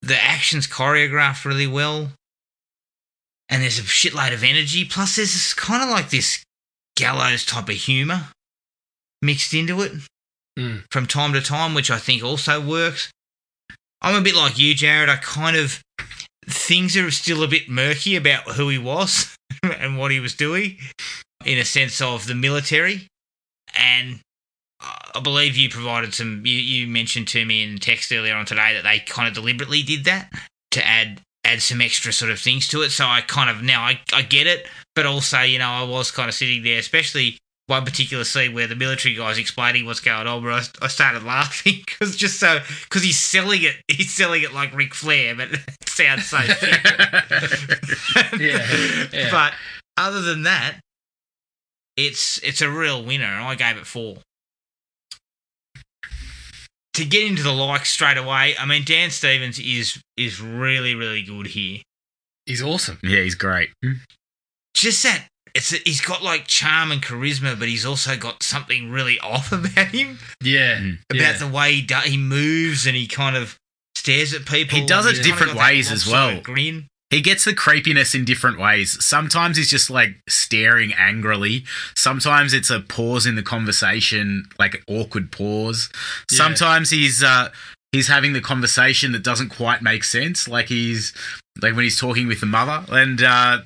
[0.02, 2.12] The action's choreographed really well,
[3.49, 4.86] and there's a shitload of energy.
[4.86, 6.43] Plus, there's kind of like this
[6.95, 8.28] gallows type of humor
[9.21, 9.93] mixed into it
[10.60, 10.84] Mm.
[10.91, 13.10] from time to time, which I think also works.
[14.04, 15.10] I'm a bit like you, Jared.
[15.10, 15.82] I kind of
[16.47, 20.78] things are still a bit murky about who he was and what he was doing,
[21.43, 23.08] in a sense of the military.
[23.75, 24.19] And
[25.15, 26.45] I believe you provided some.
[26.45, 29.81] You, you mentioned to me in text earlier on today that they kind of deliberately
[29.83, 30.31] did that
[30.71, 32.89] to add add some extra sort of things to it.
[32.89, 36.12] So I kind of now I, I get it, but also you know I was
[36.12, 40.27] kind of sitting there, especially one particular scene where the military guy's explaining what's going
[40.27, 44.43] on, where I, I started laughing because just so because he's selling it, he's selling
[44.43, 46.38] it like Ric Flair, but it sounds so.
[48.39, 48.65] Yeah,
[49.12, 49.29] yeah.
[49.31, 49.53] But
[49.97, 50.79] other than that,
[51.97, 54.17] it's it's a real winner, and I gave it four.
[56.95, 61.23] To get into the likes straight away, I mean Dan Stevens is is really really
[61.23, 61.79] good here.
[62.45, 62.99] He's awesome.
[63.01, 63.69] Yeah, he's great.
[64.75, 65.25] Just that
[65.56, 69.88] it's he's got like charm and charisma, but he's also got something really off about
[69.88, 70.99] him, Yeah, Mm.
[71.10, 71.38] about yeah.
[71.38, 73.58] the way he do, he moves and he kind of
[73.95, 74.77] stares at people.
[74.79, 76.39] He does it different ways as well.
[76.41, 76.88] Grin.
[77.13, 79.04] He gets the creepiness in different ways.
[79.04, 81.63] Sometimes he's just like staring angrily.
[81.95, 85.89] Sometimes it's a pause in the conversation, like an awkward pause.
[86.32, 86.38] Yeah.
[86.38, 87.49] Sometimes he's uh
[87.91, 91.13] he's having the conversation that doesn't quite make sense, like he's
[91.62, 93.60] like when he's talking with the mother and uh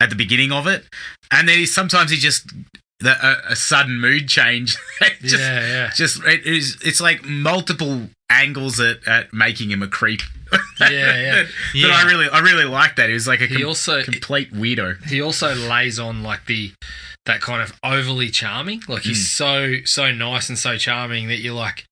[0.00, 0.84] at the beginning of it.
[1.30, 2.52] And then he sometimes he just
[2.98, 4.76] the, a, a sudden mood change.
[5.22, 5.90] just, yeah, yeah.
[5.94, 10.22] just it is it's like multiple angles at, at making him a creep
[10.80, 11.34] Yeah, yeah.
[11.42, 11.88] that, Yeah.
[11.88, 13.08] I really, I really like that.
[13.08, 15.04] He was like a com- also complete weirdo.
[15.06, 16.72] he also lays on like the
[17.26, 18.82] that kind of overly charming.
[18.88, 19.82] Like he's Mm.
[19.82, 21.84] so so nice and so charming that you're like,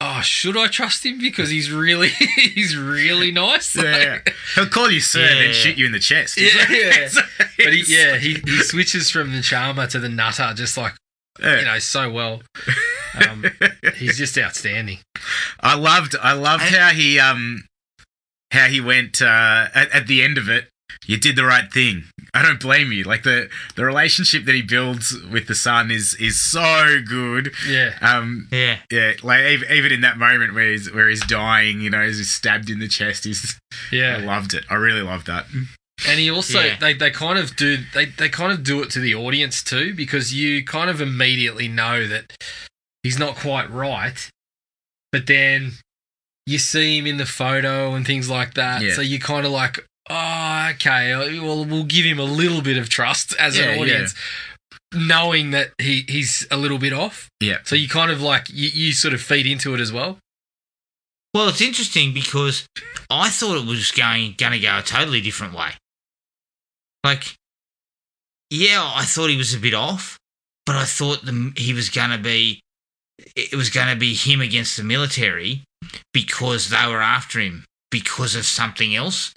[0.00, 2.08] oh, should I trust him because he's really
[2.54, 3.76] he's really nice.
[3.76, 6.36] Yeah, Like- he'll call you sir and then shoot you in the chest.
[6.38, 7.08] Yeah, yeah.
[7.08, 7.20] So
[7.58, 10.94] But he, yeah, he, he switches from the charmer to the nutter just like
[11.38, 11.58] yeah.
[11.60, 12.42] you know so well.
[13.14, 13.44] Um,
[13.96, 14.98] he's just outstanding.
[15.60, 17.64] I loved I loved And- how he um
[18.52, 20.68] how he went uh at, at the end of it
[21.06, 22.04] you did the right thing.
[22.34, 23.04] I don't blame you.
[23.04, 27.52] Like the the relationship that he builds with the son is is so good.
[27.66, 28.76] Yeah, Um Yeah.
[28.90, 32.28] yeah, like even, even in that moment where he's where he's dying, you know, he's
[32.30, 33.24] stabbed in the chest.
[33.24, 33.58] He's
[33.92, 34.64] I loved it.
[34.68, 35.46] I really loved that.
[36.08, 36.76] And he also Yeah.
[36.78, 39.94] they, they kind of do they, they kind of do it to the audience too
[39.94, 42.32] because you kind of immediately know that
[43.02, 44.28] he's not quite right,
[45.12, 45.72] but then
[46.46, 48.82] you see him in the photo and things like that.
[48.82, 48.94] Yeah.
[48.94, 52.76] So you kind of like, oh, okay, uh, well we'll give him a little bit
[52.76, 53.82] of trust as Yeah, an yeah.
[53.82, 54.14] audience,
[54.94, 57.28] knowing that he he's a little bit off.
[57.40, 57.58] Yeah.
[57.64, 60.18] So you kind of like you, you sort of feed into it as well.
[61.32, 62.66] Well, it's interesting because
[63.08, 65.70] I thought it was going going to go a totally different way.
[67.04, 67.36] Like,
[68.50, 70.18] yeah, I thought he was a bit off,
[70.66, 72.60] but I thought the, he was going to be
[73.36, 75.62] it was going to be him against the military
[76.12, 79.32] because they were after him because of something else.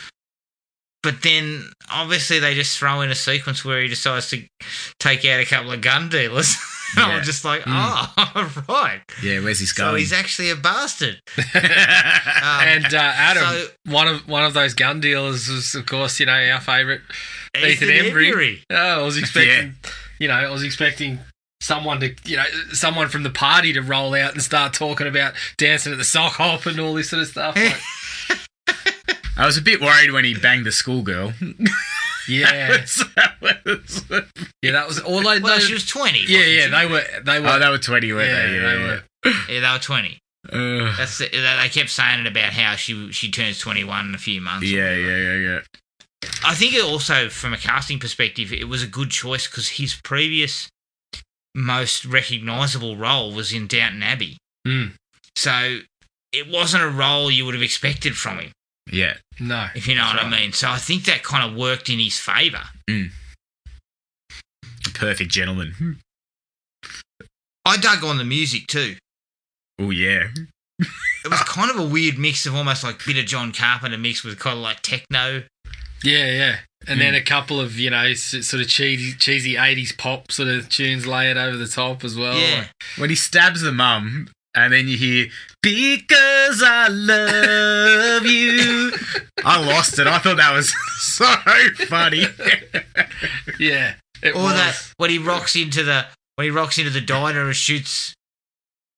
[1.02, 4.42] But then obviously they just throw in a sequence where he decides to
[5.00, 6.56] take out a couple of gun dealers.
[6.96, 7.18] And Yeah.
[7.18, 8.10] I'm just like, Mm.
[8.18, 9.02] oh, right.
[9.24, 9.94] Yeah, where's he going?
[9.94, 11.20] So he's actually a bastard.
[11.56, 16.20] Um, and uh, Adam, so- one of one of those gun dealers was, of course,
[16.20, 17.02] you know, our favourite
[17.58, 18.32] Ethan, Ethan Embry.
[18.32, 18.60] Embry.
[18.70, 19.74] Oh, I was expecting,
[20.20, 21.18] you know, I was expecting
[21.64, 25.34] someone to, you know, someone from the party to roll out and start talking about
[25.58, 27.56] dancing at the sock hop and all this sort of stuff.
[27.56, 28.38] Like,
[29.38, 31.34] I was a bit worried when he banged the schoolgirl.
[32.28, 32.78] yeah,
[33.42, 34.04] That was-
[34.62, 35.22] yeah, that was all.
[35.22, 36.26] They, Well, they- she was 20.
[36.28, 38.58] yeah, wasn't yeah, they were, they were, oh, they were 20, weren't yeah, they?
[38.58, 39.04] they were.
[39.54, 40.20] Yeah, they were 20.
[40.52, 44.18] Uh, That's the, they kept saying it about how she she turns 21 in a
[44.18, 44.70] few months.
[44.70, 45.60] yeah, yeah, yeah, yeah.
[46.46, 49.96] I think it also, from a casting perspective, it was a good choice because his
[50.04, 50.70] previous
[51.56, 54.38] most recognisable role was in Downton Abbey.
[54.66, 54.88] Hmm.
[55.36, 55.80] So
[56.32, 58.52] it wasn't a role you would have expected from him,
[58.92, 59.16] Yeah.
[59.40, 60.52] No, if you know what I mean.
[60.54, 62.64] So I think that kind of worked in his favour.
[62.88, 63.10] The
[64.94, 66.00] perfect gentleman.
[67.66, 68.96] I dug on the music too.
[69.80, 70.28] Oh, yeah.
[70.80, 74.24] It was kind of a weird mix of almost like bit of John Carpenter mixed
[74.26, 75.44] with kind of like techno.
[76.04, 76.56] Yeah, yeah,
[76.88, 77.18] and then hmm.
[77.20, 81.38] a couple of you know sort of cheesy, cheesy '80s pop sort of tunes layered
[81.38, 82.38] over the top as well.
[82.38, 82.58] yeah.
[82.60, 85.28] Like, When he stabs the mum, and then you hear,
[85.62, 88.92] Because I love you.
[89.46, 90.08] I lost it.
[90.08, 91.26] I thought that was so
[91.88, 92.26] funny.
[93.60, 94.54] yeah, it Or was.
[94.54, 98.14] that when he rocks into the when he rocks into the diner and shoots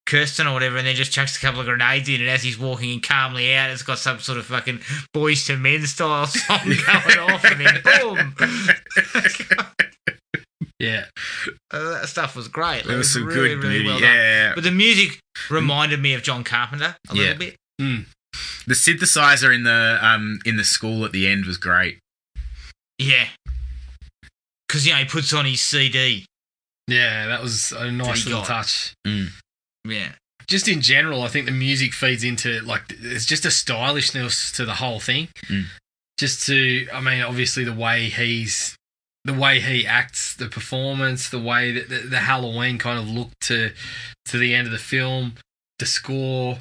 [0.06, 2.60] Kirsten or whatever, and then just chucks a couple of grenades in, and as he's
[2.60, 4.80] walking in calmly out, it's got some sort of fucking
[5.16, 8.36] Boyz II Men style song going off, and then boom.
[10.80, 11.06] yeah,
[11.72, 12.86] Uh, that stuff was great.
[12.86, 13.90] It was some really, good really beauty.
[13.90, 14.14] well done.
[14.16, 14.52] yeah.
[14.56, 17.22] But the music reminded me of John Carpenter a Yeah.
[17.34, 17.58] little bit.
[18.68, 22.00] The synthesizer in the um in the school at the end was great.
[22.98, 23.28] Yeah.
[24.68, 26.26] Because, you know, he puts on his CD.
[26.88, 28.48] yeah, that was a nice little got?
[28.48, 28.94] touch.
[29.86, 30.14] Yeah.
[30.48, 34.66] just in general, I think the music feeds into like it's just a stylishness to
[34.66, 35.28] the whole thing.
[35.48, 35.66] Mm.
[36.18, 38.76] Just to, I mean, obviously the way he's,
[39.26, 43.30] the way he acts, the performance, the way that the, the Halloween kind of look
[43.42, 43.72] to
[44.26, 45.34] to the end of the film,
[45.80, 46.60] the score,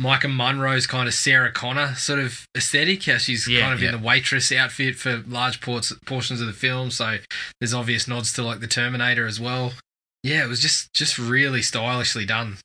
[0.00, 3.94] Maika Monroe's kind of Sarah Connor sort of aesthetic, how she's Yeah, kind of yeah.
[3.94, 6.90] in the waitress outfit for large ports, portions of the film.
[6.90, 7.18] So
[7.60, 9.72] there's obvious nods to like the Terminator as well.
[10.22, 12.58] Yeah, it was just just really stylishly done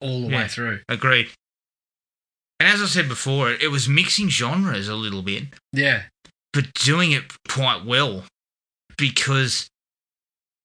[0.00, 0.80] all the way through.
[0.88, 1.28] Agreed.
[2.60, 5.44] And as I said before, it was mixing genres a little bit.
[5.72, 6.04] Yeah,
[6.52, 8.24] but doing it quite well
[8.96, 9.68] because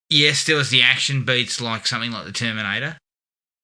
[0.09, 2.97] yes, there was the action beats like something like the Terminator,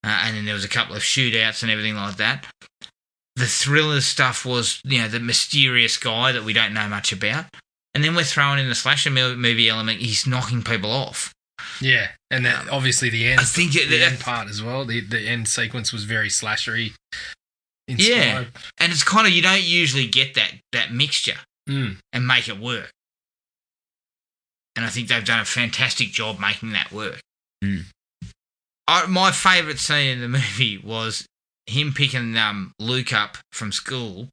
[0.03, 2.45] uh, and then there was a couple of shootouts and everything like that.
[3.35, 7.45] The thriller stuff was you know the mysterious guy that we don't know much about,
[7.93, 9.99] and then we're throwing in the slasher mo- movie element.
[9.99, 11.34] He's knocking people off.
[11.81, 14.85] Yeah, and then obviously the end, I think it, the that- end part as well.
[14.85, 16.93] The the end sequence was very slashery.
[17.87, 18.45] Yeah.
[18.79, 21.37] and it's kind of you don't usually get that that mixture
[21.69, 21.97] Mm.
[22.13, 22.91] and make it work.
[24.75, 27.19] And I think they've done a fantastic job making that work.
[27.63, 27.85] Mm.
[28.87, 31.25] I, my favourite scene in the movie was
[31.65, 34.29] him picking um, Luke up from school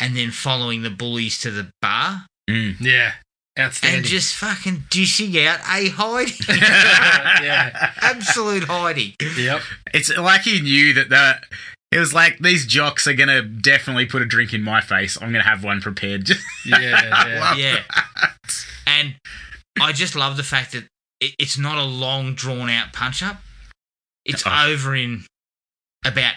[0.00, 2.78] and then following the bullies to the bar Mm.
[2.78, 3.12] Yeah.
[3.58, 3.98] Outstanding.
[3.98, 6.34] and just fucking dishing out a hiding.
[6.48, 7.92] yeah.
[8.00, 9.12] Absolute hiding.
[9.38, 9.60] Yep.
[9.92, 11.36] It's like he knew that the.
[11.92, 15.16] It was like these jocks are gonna definitely put a drink in my face.
[15.20, 16.24] I'm gonna have one prepared.
[16.24, 16.80] Just Yeah.
[16.80, 17.40] yeah.
[17.40, 17.78] Love Yeah.
[17.88, 18.66] that.
[18.88, 19.14] And
[19.80, 20.84] I just love the fact that
[21.20, 23.40] it, it's not a long, drawn out punch up.
[24.24, 24.66] It's Oh.
[24.68, 25.24] over in
[26.04, 26.34] about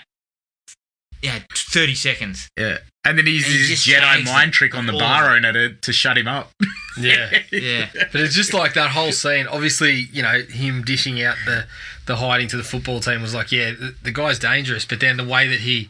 [1.22, 2.47] yeah, 30 seconds.
[2.57, 2.78] Yeah.
[3.05, 5.74] And then he's And he his just Jedi mind trick on the bar owner to,
[5.76, 6.51] to shut him up.
[6.99, 7.30] Yeah.
[7.51, 7.89] Yeah.
[7.93, 9.45] But it's just like that whole scene.
[9.45, 11.68] Obviously, you know, him dishing out the,
[12.07, 14.84] the hiding to the football team was like, yeah, the, the guy's dangerous.
[14.84, 15.89] But then the way that he,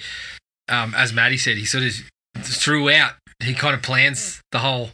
[0.68, 1.94] um, as Maddie said, he sort of
[2.44, 4.90] throughout, he kind of plans the whole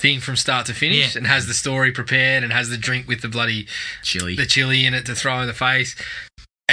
[0.00, 1.18] thing from start to finish Yeah.
[1.18, 3.68] and has the story prepared and has the drink with the bloody
[4.02, 4.34] Chili.
[4.34, 5.94] the chili in it to throw in the face.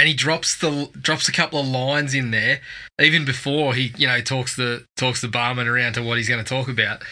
[0.02, 2.60] And he drops the drops a couple of lines in there,
[3.00, 6.42] even before he you know talks the talks the barman around to what he's going
[6.42, 7.04] to talk about.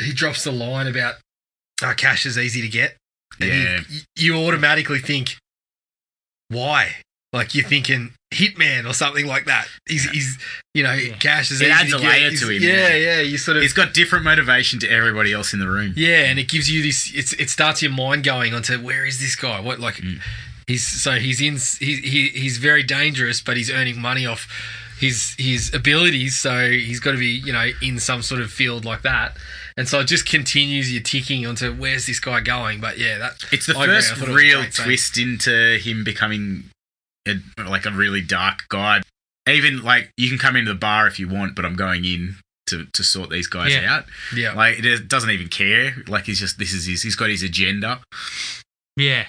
[0.00, 1.14] He drops the line about
[1.84, 2.96] oh, cash is easy to get,
[3.40, 3.80] and you- Yeah.
[3.88, 5.36] you, you automatically think
[6.48, 6.96] why?
[7.32, 9.68] Like you're thinking hitman or something like that.
[9.88, 10.38] He's he's
[10.74, 11.14] you know Yeah.
[11.18, 12.08] cash is It easy adds to a get.
[12.08, 12.96] layer to him, Yeah, yeah.
[12.96, 13.20] yeah.
[13.20, 15.94] You sort of He's got different motivation to everybody else in the room.
[15.96, 17.12] yeah, and it gives you this.
[17.14, 19.60] It's it starts your mind going onto where is this guy?
[19.60, 20.20] What like Mm.
[20.66, 24.46] He's so he's in he, he he's very dangerous, but he's earning money off
[24.98, 26.36] his his abilities.
[26.38, 29.36] So he's got to be you know in some sort of field like that.
[29.76, 32.80] And so it just continues your ticking onto where's this guy going.
[32.80, 36.64] But yeah, that It's the I first it real twist into him becoming
[37.26, 37.36] a,
[37.66, 39.00] like a really dark guy.
[39.48, 42.36] Even like you can come into the bar if you want, but I'm going in
[42.66, 43.96] to, to sort these guys Yeah.
[43.96, 44.04] out.
[44.36, 45.94] yeah Like it doesn't even care.
[46.06, 47.02] Like he's just this is his.
[47.02, 48.00] He's got his agenda.
[48.96, 49.24] Yeah.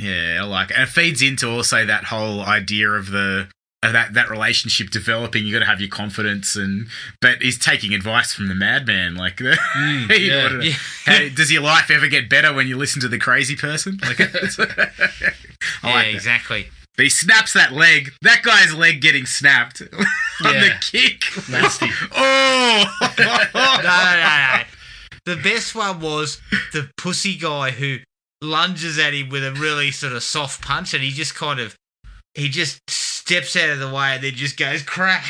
[0.00, 0.74] Yeah, I like it.
[0.76, 3.48] And it feeds into also that whole idea of the
[3.82, 5.46] of that that relationship developing.
[5.46, 6.86] You got to have your confidence, and
[7.20, 9.14] but he's taking advice from the madman.
[9.16, 9.46] Like, you
[9.76, 10.48] Mm, yeah.
[10.48, 10.72] know, Yeah.
[11.06, 13.98] how- does your life ever get better when you listen to the crazy person?
[14.02, 14.18] Like,
[14.58, 15.30] yeah,
[15.82, 16.68] like exactly.
[16.96, 18.10] But he snaps that leg.
[18.22, 21.22] That guy's leg getting snapped on the kick.
[21.48, 21.86] Nasty.
[22.12, 22.84] oh,
[23.18, 24.62] no, no, no, no.
[25.26, 26.40] The best one was
[26.72, 27.98] the pussy guy who
[28.42, 31.74] lunges at him with a really sort of soft punch, and he just kind of
[32.34, 35.24] he just steps out of the way and then just goes crack.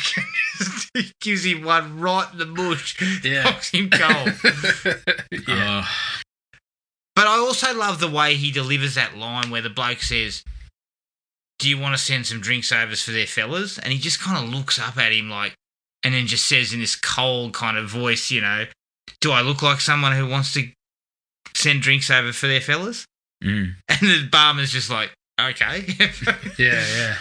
[0.94, 3.44] he gives him one right in the bush, Yeah.
[3.44, 4.32] knocks him cold.
[5.48, 5.84] yeah.
[5.84, 5.88] Oh,
[7.16, 10.44] But I also love the way he delivers that line where the bloke says,
[11.58, 13.78] Do you want to send some drinks overs for their fellas?
[13.78, 15.54] And he just kind of looks up at him like,
[16.04, 18.66] and then just says in this cold kind of voice, you know,
[19.22, 20.68] Do I look like someone who wants to
[21.54, 23.04] send drinks over for their fellas?
[23.42, 23.74] mm.
[23.88, 25.86] And the barman's just like, Okay.
[26.58, 27.16] yeah, yeah.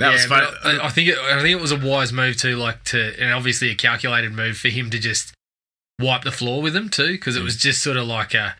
[0.00, 0.44] that was Yeah, fun.
[0.62, 3.14] but I, I think it, I think it was a wise move too, like to,
[3.20, 5.32] and obviously a calculated move for him to just
[6.00, 8.56] wipe the floor with him too, because it was just sort of like a.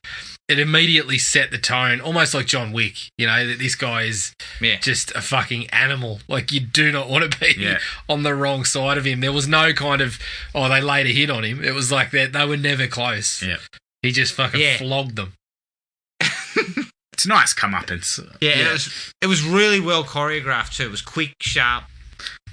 [0.49, 2.95] It immediately set the tone, almost like John Wick.
[3.17, 4.77] You know that this guy is yeah.
[4.81, 6.21] just a fucking animal.
[6.29, 7.79] Like you do not want to be Yeah.
[8.09, 9.21] on the wrong side of him.
[9.21, 10.19] There was no kind of
[10.55, 11.65] oh they laid a hit on him.
[11.65, 13.43] It was like that they were never close.
[13.43, 13.57] Yeah.
[14.03, 14.79] He just fucking Yeah.
[14.79, 15.33] flogged them.
[17.13, 18.19] it's nice comeuppance.
[18.41, 18.69] Yeah, and Yeah.
[18.69, 20.85] it was it was really well choreographed too.
[20.85, 21.85] It was quick, sharp.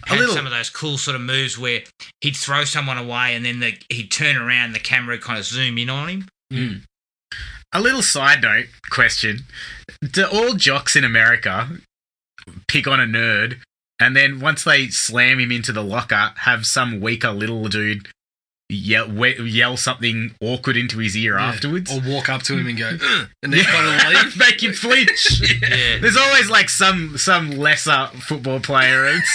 [0.06, 1.84] Had little- some of those cool sort of moves where
[2.22, 5.38] he'd throw someone away and then the, he'd turn around, and the camera would kind
[5.38, 6.28] of zoom in on him.
[6.52, 6.84] Mm.
[7.74, 9.46] A little side note question:
[10.02, 11.70] Do all jocks in America
[12.68, 13.60] pick on a nerd,
[14.00, 18.08] and then once they slam him into the locker, have some weaker little dude
[18.70, 21.48] yell we- yell something awkward into his ear Yeah.
[21.50, 21.92] afterwards?
[21.92, 24.38] Or walk up to him and go, "Ugh," and then kind of leave.
[24.38, 25.42] make him flinch.
[25.62, 25.98] Yeah.
[26.00, 29.28] There's always like some some lesser football player who's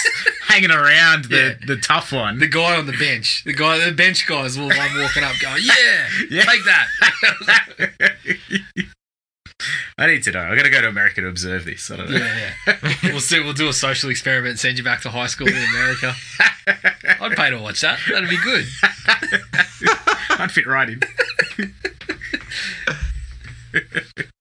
[0.47, 1.65] hanging around the, Yeah.
[1.67, 2.39] the tough one.
[2.39, 5.61] The guy on the bench, the guy, the bench guys will one walking up, going,
[5.63, 6.45] "Yeah, Yeah.
[6.45, 6.87] take that."
[9.97, 10.41] I need to know.
[10.41, 11.89] I got to go to America to observe this.
[11.89, 12.17] I don't know.
[12.17, 12.75] yeah, yeah.
[13.03, 13.39] We'll see.
[13.41, 16.13] We'll do a social experiment and send you back to high school in America.
[16.67, 17.99] I'd pay to watch that.
[18.11, 18.65] That'd be good.
[20.37, 21.01] I'd fit right in.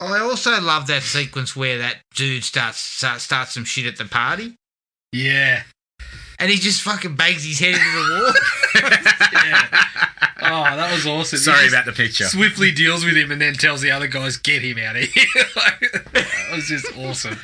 [0.01, 4.55] I also love that sequence where that dude starts starts some shit at the party,
[5.13, 5.63] Yeah.
[6.39, 8.33] And he just fucking bangs his head into the wall.
[9.45, 9.69] yeah.
[10.47, 11.39] Oh, that was awesome.
[11.39, 12.25] Sorry about the picture.
[12.25, 15.25] Swiftly deals with him and then tells the other guys, "Get him out of here."
[16.13, 17.39] that was just awesome.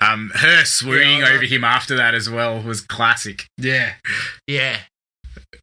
[0.00, 3.46] Um, her swooning Yeah, over him after that as well was classic.
[3.58, 3.92] Yeah.
[4.46, 4.78] yeah,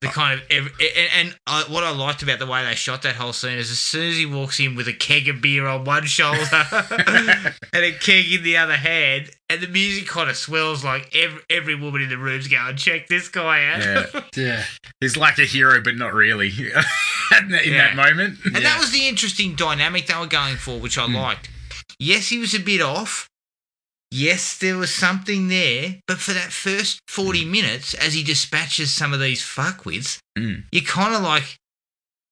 [0.01, 3.01] the kind of every, and, and I, what I liked about the way they shot
[3.01, 5.67] that whole scene is as soon as he walks in with a keg of beer
[5.67, 6.39] on one shoulder
[6.72, 11.41] and a keg in the other hand, and the music kind of swells like every
[11.49, 13.80] every woman in the room's going, check this guy out.
[13.82, 14.22] Yeah.
[14.36, 14.63] Yeah.
[15.01, 16.70] He's like a hero, but not really in
[17.49, 17.93] that- in Yeah.
[17.93, 18.39] that moment.
[18.45, 21.15] And that was the interesting dynamic they were going for, which I hmm.
[21.15, 21.49] liked.
[21.99, 23.28] Yes, he was a bit off.
[24.12, 29.14] Yes, there was something there, but for that first 40 minutes, as he dispatches some
[29.14, 30.64] of these fuckwits, Mm.
[30.72, 31.57] you're kind of like,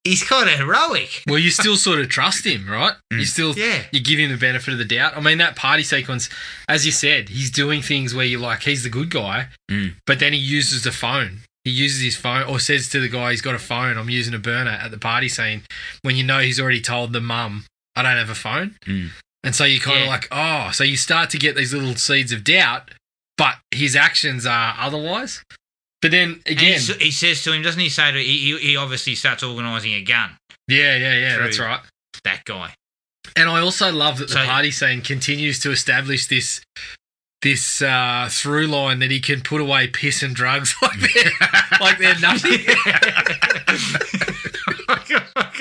[0.02, 1.22] he's kind of heroic.
[1.28, 2.94] Well, you still sort of trust him, right?
[3.12, 3.84] You still, Yeah.
[3.92, 5.16] you give him the benefit of the doubt.
[5.16, 6.28] I mean, that party sequence,
[6.68, 9.94] as you said, he's doing things where you're like, he's the good guy, Mm.
[10.06, 11.42] but then he uses the phone.
[11.64, 13.98] He uses his phone, or says to the guy, he's got a phone.
[13.98, 15.62] I'm using a burner at the party scene.
[16.02, 19.10] When you know he's already told the mum, I don't have a phone, Mm.
[19.44, 20.10] And so you kind of Yeah.
[20.10, 22.90] like, oh, so you start to get these little seeds of doubt,
[23.36, 25.42] but his actions are otherwise.
[26.02, 29.14] But then again, he, he says to him, doesn't he say to he, he- obviously
[29.16, 30.30] starts organising a gun,
[30.68, 31.80] yeah, yeah, yeah, that's right.
[32.24, 32.74] that guy.
[33.36, 36.60] And I also love that the So- party scene continues to establish this
[37.42, 41.32] this uh, through line that he can put away piss and drugs like they're
[41.80, 42.58] like they're nothing.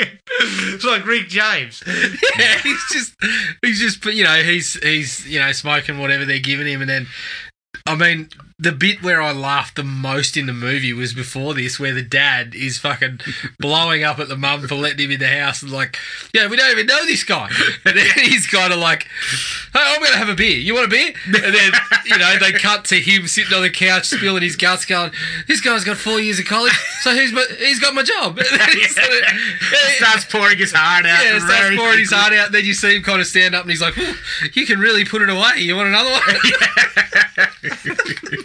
[0.39, 1.83] it's like Rick James.
[2.37, 3.15] yeah, he's just
[3.61, 7.07] he's just you know he's he's you know smoking whatever they're giving him, and then
[7.85, 8.29] I mean
[8.59, 12.01] the bit where I laughed the most in the movie was before this, where the
[12.01, 13.19] dad is fucking
[13.59, 15.95] blowing up at the mum for letting him in the house and like,
[16.33, 17.49] yeah, we don't even know this guy,
[17.85, 19.03] and then he's kind of like,
[19.73, 20.57] hey, I'm gonna have a beer.
[20.57, 21.13] You want a beer?
[21.25, 21.71] And then
[22.05, 25.11] you know they cut to him sitting on the couch spilling his guts, going,
[25.47, 27.29] this guy's got four years of college, so he's
[27.59, 28.39] he's got my job.
[28.47, 29.39] And then sort of-
[29.97, 31.23] starts pouring his heart out.
[31.23, 32.51] yeah, starts pouring his heart out.
[32.51, 33.95] Then you see him kind of stand up, and he's like,
[34.55, 35.57] "You can really put it away.
[35.57, 36.21] You want another one?"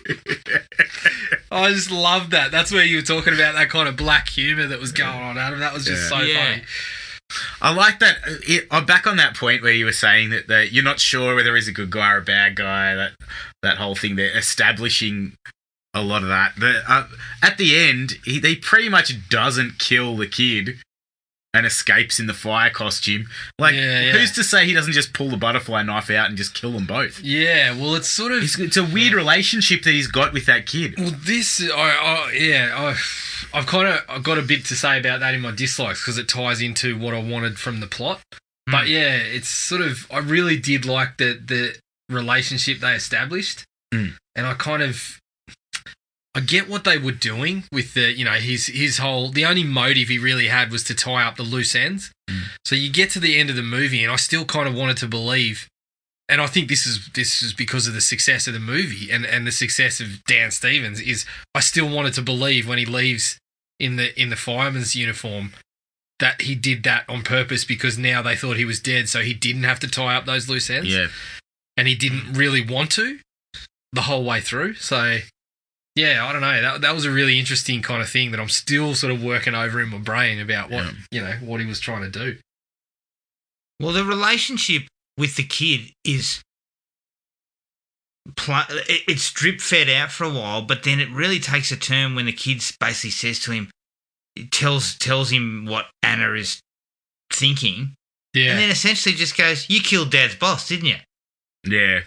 [1.51, 2.51] I just love that.
[2.51, 5.39] That's where you were talking about that kind of black humor that was going on,
[5.39, 5.61] Adam.
[5.61, 6.19] That was just Yeah.
[6.19, 6.51] so Yeah.
[6.51, 6.63] funny.
[7.63, 8.17] I like that.
[8.27, 11.01] uh, It, I'm back on that point where you were saying that, that you're not
[11.01, 12.95] sure whether he's a good guy or a bad guy.
[12.95, 13.13] That
[13.63, 14.17] that whole thing.
[14.17, 15.35] They're establishing
[15.95, 16.55] a lot of that.
[16.59, 17.07] But uh,
[17.43, 20.79] at the end, he, he pretty much doesn't kill the kid
[21.55, 23.27] and escapes in the fire costume.
[23.59, 24.13] Like, Yeah, yeah.
[24.13, 26.87] who's to say he doesn't just pull the butterfly knife out and just kill them
[26.87, 27.21] both?
[27.21, 30.67] Yeah, well, it's sort of It's, it's a weird relationship that he's got with that
[30.67, 30.95] kid.
[30.99, 34.99] Well, this, I, I yeah, I, I've kind of I've got a bit to say
[34.99, 38.21] about that in my dislikes because it ties into what I wanted from the plot.
[38.67, 41.77] But yeah, it's sort of I really did like the the
[42.09, 44.15] relationship they established, Mm.
[44.35, 45.19] and I kind of
[46.35, 49.65] I get what they were doing with the you know his his whole the only
[49.65, 52.11] motive he really had was to tie up the loose ends.
[52.31, 52.43] Mm.
[52.65, 54.97] So you get to the end of the movie, and I still kind of wanted
[54.99, 55.69] to believe
[56.29, 59.27] and I think this is this is because of the success of the movie and,
[59.27, 63.39] and the success of Dan Stevens is I still wanted to believe when he leaves
[63.79, 65.53] in the in the fireman's uniform
[66.21, 69.35] that he did that on purpose because now they thought he was dead so he
[69.35, 71.09] didn't have to tie up those loose ends Yeah.
[71.77, 73.19] and he didn't really want to
[73.93, 75.19] the whole way through so
[75.97, 78.49] yeah I don't know that that was a really interesting kind of thing that I'm
[78.49, 80.93] still sort of working over in my brain about what Yeah.
[81.11, 82.39] you know what he was trying to do
[83.81, 84.83] Well, the relationship
[85.19, 86.41] with the kid is.
[88.37, 88.63] Pl-
[89.09, 92.27] it's drip fed out for a while, but then it really takes a turn when
[92.27, 93.69] the kid basically says to him,
[94.53, 96.61] tells tells him what Anna is
[97.33, 97.95] thinking,
[98.33, 100.97] yeah and then essentially just goes, "You killed Dad's boss, didn't you?"
[101.65, 102.03] Yeah.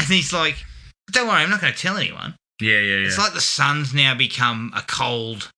[0.00, 0.56] And he's like,
[1.12, 3.06] "Don't worry, I'm not going to tell anyone." Yeah, yeah, yeah.
[3.06, 5.50] It's like the son's now become a cold,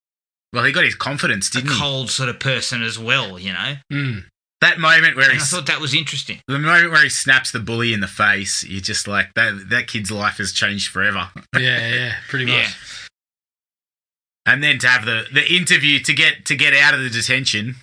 [0.53, 1.79] well, he got his confidence, a didn't he?
[1.79, 3.75] cold sort of person as well, you know.
[3.93, 4.25] Mm.
[4.61, 6.41] That moment where And I thought that was interesting.
[6.47, 9.71] the moment where he snaps the bully in the face, you're just like that.
[9.71, 11.31] That kid's life has changed forever.
[11.59, 12.71] yeah yeah pretty much Yeah.
[14.47, 17.77] And then to have the the interview to get to get out of the detention,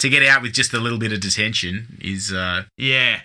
[0.00, 3.20] to get out with just a little bit of detention is uh Yeah.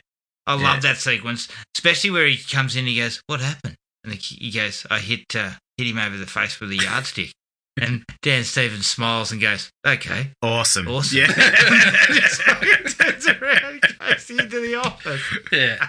[0.48, 0.64] I Yeah.
[0.64, 3.76] love that sequence, especially where he comes in and he goes, What happened?
[4.06, 7.32] And the he goes, I hit, uh, hit him over the face with a yardstick.
[7.82, 10.30] and Dan Stevens smiles and goes, Okay.
[10.42, 10.88] awesome.
[10.88, 11.18] Awesome.
[11.18, 11.28] Yeah.
[12.08, 12.42] Just
[13.00, 15.22] turns around goes into the office.
[15.52, 15.88] Yeah.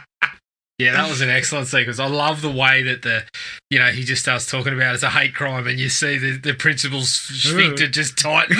[0.79, 1.99] Yeah, that was an excellent sequence.
[1.99, 3.25] I love the way that the,
[3.71, 6.37] you know, he just starts talking about it's a hate crime, and you see the,
[6.37, 8.59] the principal's sphincter just tighten.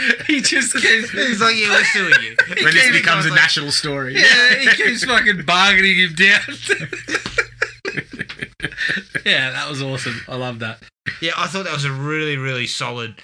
[0.26, 2.36] he just keeps, He's like, Yeah, we're suing you.
[2.64, 4.14] when this becomes a like, national story.
[4.14, 6.40] yeah, he keeps fucking bargaining him down.
[9.24, 10.20] yeah, that was awesome.
[10.28, 10.78] I love that.
[11.20, 13.16] Yeah, I thought that was a really, really solid.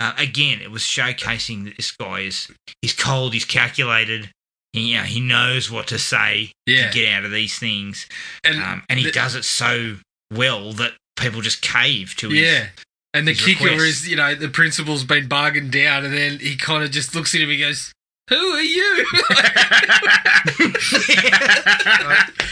[0.00, 2.48] Uh, again, it was showcasing that this guy is
[2.80, 4.30] he's cold, he's calculated.
[4.72, 6.90] He, you know, he knows what to say Yeah.
[6.90, 8.08] to get out of these things,
[8.42, 9.96] And, um, and he does it so
[10.32, 12.40] well that people just cave to his.
[12.40, 12.66] Yeah.
[13.14, 13.84] And the kicker request.
[13.84, 16.04] is, you know, the principal's been bargained is, you know, the kicker is, you know,
[16.04, 17.60] the principal's been bargained down, and then he kind of just looks at him and
[17.60, 17.92] goes,
[18.28, 19.06] "Who are you?"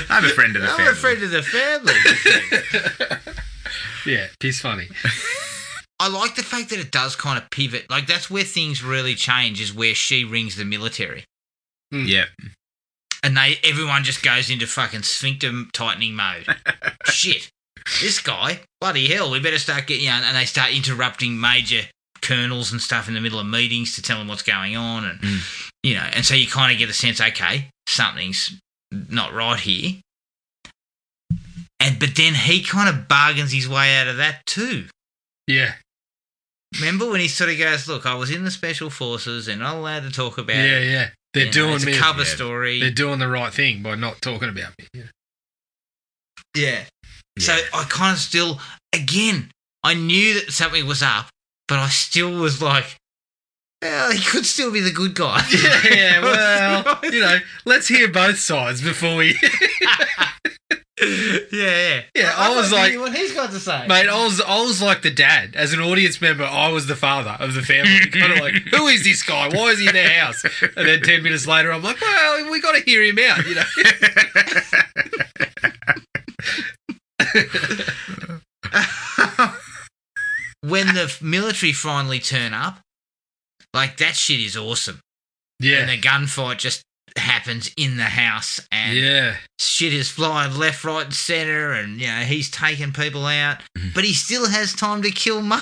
[0.09, 0.93] I'm a friend of the I'm family.
[0.93, 1.95] a friend of the family.
[4.13, 4.89] yeah, he's funny.
[6.01, 7.91] I like the fact that it does kind of pivot.
[7.91, 9.61] Like that's where things really change.
[9.61, 11.25] Is where she rings the military,
[11.91, 12.05] hmm.
[12.07, 12.27] Yeah.
[13.23, 16.47] and they everyone just goes into fucking sphincter tightening mode.
[17.07, 17.51] Shit,
[18.01, 20.05] this guy, bloody hell, we better start getting.
[20.05, 21.83] You know, and they start interrupting major
[22.21, 25.21] colonels and stuff in the middle of meetings to tell them what's going on, and
[25.21, 25.71] Mm.
[25.83, 28.53] you know, and so you kind of get the sense, okay, something's
[28.93, 29.95] not right here.
[31.81, 34.87] And but then he kind of bargains his way out of that too.
[35.49, 35.75] Yeah,
[36.77, 39.75] Remember when he sort of goes, "Look, I was in the special forces and not
[39.77, 40.91] allowed to talk about yeah, it.
[40.91, 41.11] yeah.
[41.35, 41.93] They're You know, doing it's me.
[41.97, 42.35] a cover Yeah.
[42.35, 44.87] story." They're doing the right thing by not talking about me.
[44.95, 45.03] Yeah.
[46.55, 46.85] yeah.
[47.39, 48.61] So I kind of still,
[48.93, 49.51] again,
[49.83, 51.29] I knew that something was up,
[51.69, 52.97] but I still was like,
[53.81, 56.21] "Well, he could still be the good guy." yeah, yeah
[56.85, 59.37] well, you know, let's hear both sides before we.
[61.03, 64.41] yeah, yeah, Yeah, I I'd was like- what he's got to say, Mate, I was
[64.41, 65.57] I was like the dad.
[65.57, 67.99] As an audience member, I was the father of the family.
[68.13, 69.49] kind of like, who is this guy?
[69.49, 70.45] Why is he in their house?
[70.77, 73.55] And then ten minutes later, I'm like, well, we got to hear him out, you
[73.57, 73.65] know.
[80.63, 82.79] when the military finally turn up,
[83.75, 85.01] like that shit is awesome.
[85.61, 85.79] Yeah.
[85.81, 86.83] And the gunfight just
[87.17, 92.07] happens in the house, and yeah, shit is flying left, right, and center, and you
[92.07, 93.89] know he's taking people out, Mm-hmm.
[93.95, 95.61] but he still has time to kill mum.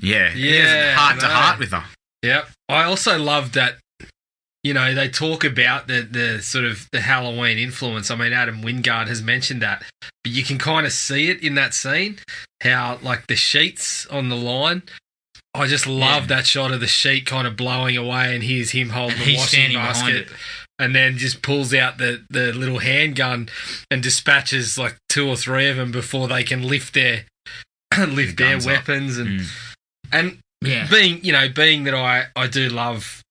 [0.00, 0.32] Yeah.
[0.34, 1.84] Yeah, Heart to heart with her.
[2.22, 2.48] yep.
[2.68, 3.74] I also love that.
[4.68, 8.10] You know, they talk about the the sort of the Halloween influence.
[8.10, 9.82] I mean, Adam Wingard has mentioned that,
[10.22, 12.18] but you can kind of see it in that scene.
[12.62, 14.82] How like the sheets on the line.
[15.54, 16.36] I just love Yeah.
[16.36, 19.72] that shot of the sheet kind of blowing away, and here's him holding the washing
[19.72, 20.28] basket.
[20.78, 23.48] and then just pulls out the, the little handgun
[23.90, 27.24] and dispatches like two or three of them before they can lift their
[27.98, 28.72] lift The their guns up.
[28.72, 29.50] weapons and Mm.
[30.12, 33.22] and Yeah, being you know being that I I do love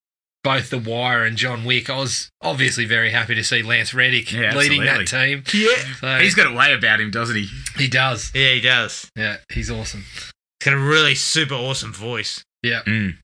[0.48, 4.32] both The Wire and John Wick, I was obviously very happy to see Lance Reddick
[4.32, 5.44] Yeah, leading that team.
[5.54, 7.50] yeah, So He's got a way about him, doesn't he?
[7.78, 8.32] he does.
[8.34, 9.12] yeah, he does.
[9.18, 10.06] Yeah, he's awesome.
[10.14, 10.32] He's
[10.64, 12.46] got a really super awesome voice.
[12.64, 12.82] Yeah.
[12.88, 13.18] Mm.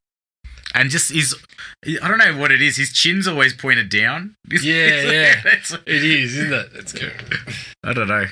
[0.76, 1.34] And just his,
[2.01, 2.76] I don't know what it is.
[2.76, 4.36] His chin's always pointed down.
[4.51, 5.39] Yeah, yeah.
[5.45, 6.69] It's- It is, isn't it?
[6.76, 7.13] It's good.
[7.86, 8.26] I don't know.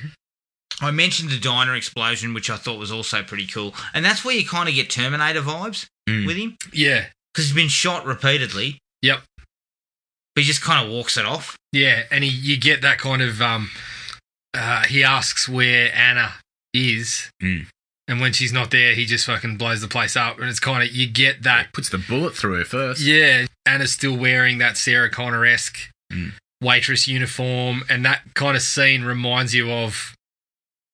[0.82, 4.36] I mentioned the diner explosion, which I thought was also pretty cool, and that's where
[4.36, 6.26] you kind of get Terminator vibes Mm.
[6.26, 7.06] with him Yeah.
[7.34, 8.78] Because he's been shot repeatedly.
[9.02, 9.22] Yep.
[10.36, 11.58] But he just kind of walks it off.
[11.74, 13.70] Yeah, and he, you get that kind of um,
[14.54, 16.34] uh, he asks where Anna
[16.74, 17.68] is, Mm.
[18.08, 20.84] and when she's not there, he just fucking blows the place up, and it's kind
[20.88, 21.74] of you get that.
[21.74, 23.02] Puts the bullet through her first.
[23.02, 26.34] Yeah, Anna's still wearing that Sarah Connor esque Mm.
[26.62, 30.14] waitress uniform, and that kind of scene reminds you of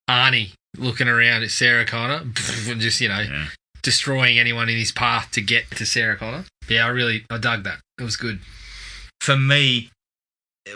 [0.09, 2.35] Arnie looking around at Sarah Connor, and
[2.81, 3.47] just you know Yeah.
[3.87, 6.43] Destroying anyone in his path to get to Sarah Connor.
[6.67, 7.79] Yeah, I really I dug that.
[7.97, 8.41] It was good.
[9.21, 9.89] For me,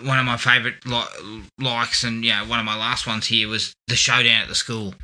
[0.01, 3.49] one of my favourite li- likes, and you know, one of my last ones here
[3.49, 4.95] was the showdown at the school.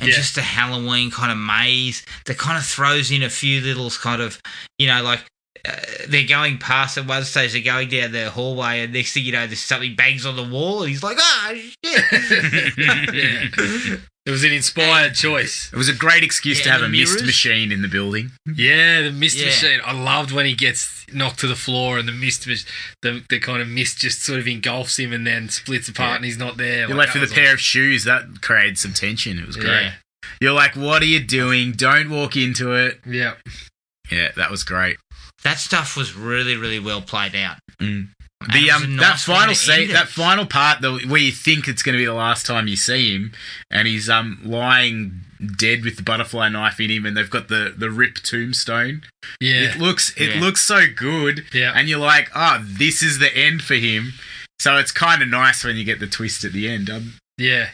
[0.00, 0.16] And Yeah.
[0.16, 4.20] just the Halloween kind of maze that kind of throws in a few little kind
[4.20, 4.40] of,
[4.76, 5.24] you know, like
[5.64, 5.76] uh,
[6.08, 9.30] they're going past at one stage, they're going down the hallway, and next thing you
[9.30, 11.52] know, there's something bangs on the wall, and he's like, ah,
[11.84, 12.04] shit.
[14.26, 15.68] It was an inspired choice.
[15.70, 17.26] It was a great excuse Yeah, to have the a mist mirrors.
[17.26, 18.32] machine in the building.
[18.46, 19.46] Yeah, the mist Yeah.
[19.46, 19.80] machine.
[19.84, 22.64] I loved when he gets knocked to the floor and the mist, mach-
[23.02, 26.16] the the kind of mist just sort of engulfs him and then splits apart Yeah.
[26.16, 26.80] and he's not there.
[26.80, 28.04] You're Like, left that with a was pair of shoes.
[28.04, 29.38] That created some tension.
[29.38, 29.68] It was awesome.
[29.68, 29.92] great.
[30.40, 31.72] You're like, what are you doing?
[31.72, 33.00] Don't walk into it.
[33.06, 33.34] Yeah,
[34.10, 34.96] Yeah, that was great.
[35.42, 37.58] that stuff was really, really well played out.
[37.78, 38.08] Mm.
[38.48, 41.32] And The it um, nice that final scene, end that final part, though, where you
[41.32, 43.32] think it's going to be the last time you see him,
[43.70, 45.20] and he's um lying
[45.56, 49.02] dead with the butterfly knife in him, and they've got the the rip tombstone.
[49.40, 50.40] yeah, It looks it Yeah.
[50.40, 51.72] looks so good, Yeah.
[51.74, 54.14] and you're like, oh, this is the end for him.
[54.60, 56.88] So it's kind of nice when you get the twist at the end.
[56.88, 57.70] Um, yeah,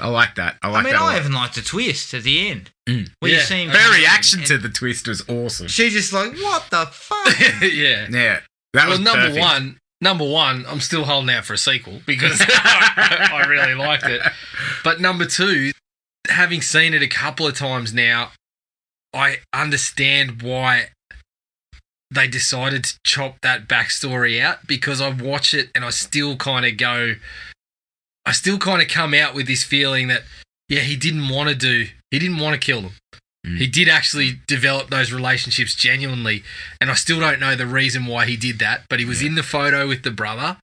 [0.00, 0.56] I like that.
[0.62, 0.80] I like.
[0.80, 1.00] I mean, that.
[1.02, 2.70] a I even liked the twist at the end.
[2.88, 3.08] Mm.
[3.20, 3.38] Where Yeah.
[3.38, 5.68] you see Her reaction to the twist was awesome.
[5.68, 7.40] She's just like, what the fuck?
[7.62, 8.08] yeah.
[8.10, 8.40] Yeah,
[8.72, 9.40] that well, was number perfect.
[9.40, 14.20] one, number one, I'm still holding out for a sequel because I really liked it.
[14.82, 15.72] But number two,
[16.28, 18.32] having seen it a couple of times now,
[19.14, 20.88] I understand why
[22.10, 26.66] they decided to chop that backstory out because I watch it and I still kind
[26.66, 27.14] of go,
[28.26, 30.22] I still kind of come out with this feeling that,
[30.68, 31.86] yeah, he didn't want to do.
[32.10, 32.92] He didn't want to kill them.
[33.46, 33.58] Mm.
[33.58, 36.44] He did actually develop those relationships genuinely,
[36.80, 38.84] and I still don't know the reason why he did that.
[38.88, 40.58] But he was in the photo with the brother,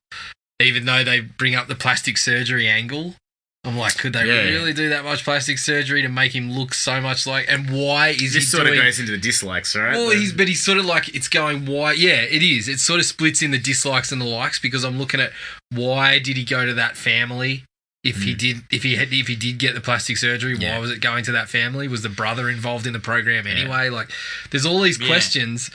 [0.62, 3.16] even though they bring up the plastic surgery angle.
[3.62, 4.48] I'm like, could they Yeah.
[4.54, 7.44] really do that much plastic surgery to make him look so much like?
[7.46, 8.78] And why is he This sort doing?
[8.78, 9.92] of goes into the dislikes, right?
[9.92, 11.92] Well, The- he's but he's sort of like it's going why?
[11.92, 12.68] Yeah, it is.
[12.68, 15.34] It sort of splits in the dislikes and the likes because I'm looking at
[15.68, 17.64] why did he go to that family?
[18.02, 20.80] If he did, if he had, if he did get the plastic surgery, why Mm.
[20.80, 21.86] Was it going to that family?
[21.86, 23.90] Was the brother involved in the program anyway?
[23.90, 24.10] Like,
[24.50, 25.06] there's all these Yeah.
[25.06, 25.70] questions,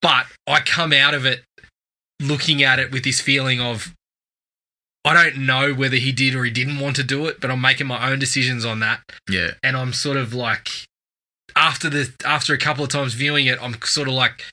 [0.00, 1.42] but I come out of it
[2.20, 3.92] looking at it with this feeling of
[5.04, 7.60] I don't know whether he did or he didn't want to do it, but I'm
[7.60, 9.52] making my own decisions on that yeah.
[9.62, 10.68] and I'm sort of like
[11.54, 14.44] after the after a couple of times viewing it, I'm sort of like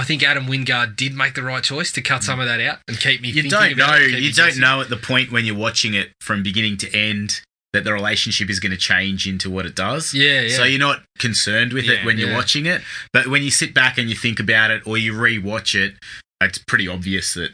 [0.00, 2.78] I think Adam Wingard did make the right choice to cut some of that out
[2.88, 3.28] and keep me.
[3.30, 3.94] You don't know.
[3.96, 4.60] it, You don't guessing.
[4.62, 7.40] know at the point when you're watching it from beginning to end
[7.72, 10.12] that the relationship is going to change into what it does.
[10.14, 10.56] Yeah, yeah.
[10.56, 12.36] So you're not concerned with Yeah, it when you're yeah.
[12.36, 12.82] watching it,
[13.12, 15.94] but when you sit back and you think about it or you re-watch it,
[16.40, 17.50] it's pretty obvious that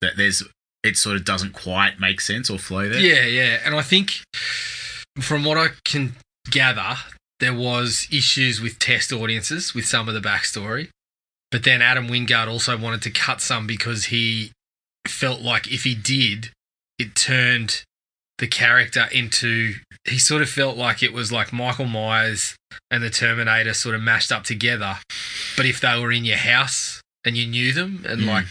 [0.00, 0.42] that there's
[0.82, 2.98] it sort of doesn't quite make sense or flow there.
[3.00, 4.22] yeah, yeah, and I think
[5.20, 6.14] from what I can
[6.50, 6.96] gather,
[7.40, 10.88] there was issues with test audiences with some of the backstory,
[11.54, 14.50] but then Adam Wingard also wanted to cut some because he
[15.06, 16.50] felt like if he did,
[16.98, 17.84] it turned
[18.38, 19.74] the character into.
[20.04, 22.56] He sort of felt like it was like Michael Myers
[22.90, 24.96] and the Terminator sort of mashed up together,
[25.56, 28.26] but if they were in your house and you knew them and Mm.
[28.26, 28.46] like.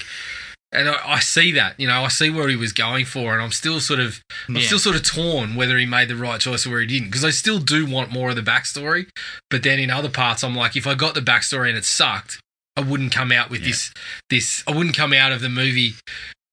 [0.72, 3.44] And I, I see that, you know, I see where he was going for, and
[3.44, 4.66] I'm still sort of I'm Yeah.
[4.66, 7.26] still sort of torn whether he made the right choice or where he didn't because
[7.26, 9.08] I still do want more of the backstory.
[9.50, 12.40] But then in other parts, I'm like, if I got the backstory and it sucked,
[12.76, 13.68] I wouldn't come out with Yeah.
[13.68, 13.94] this.
[14.30, 15.96] This I wouldn't come out of the movie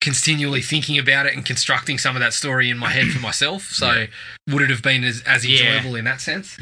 [0.01, 3.64] continually thinking about it and constructing some of that story in my head for myself.
[3.64, 4.07] So
[4.49, 5.59] would it have been as, as Yeah.
[5.75, 6.57] enjoyable in that sense?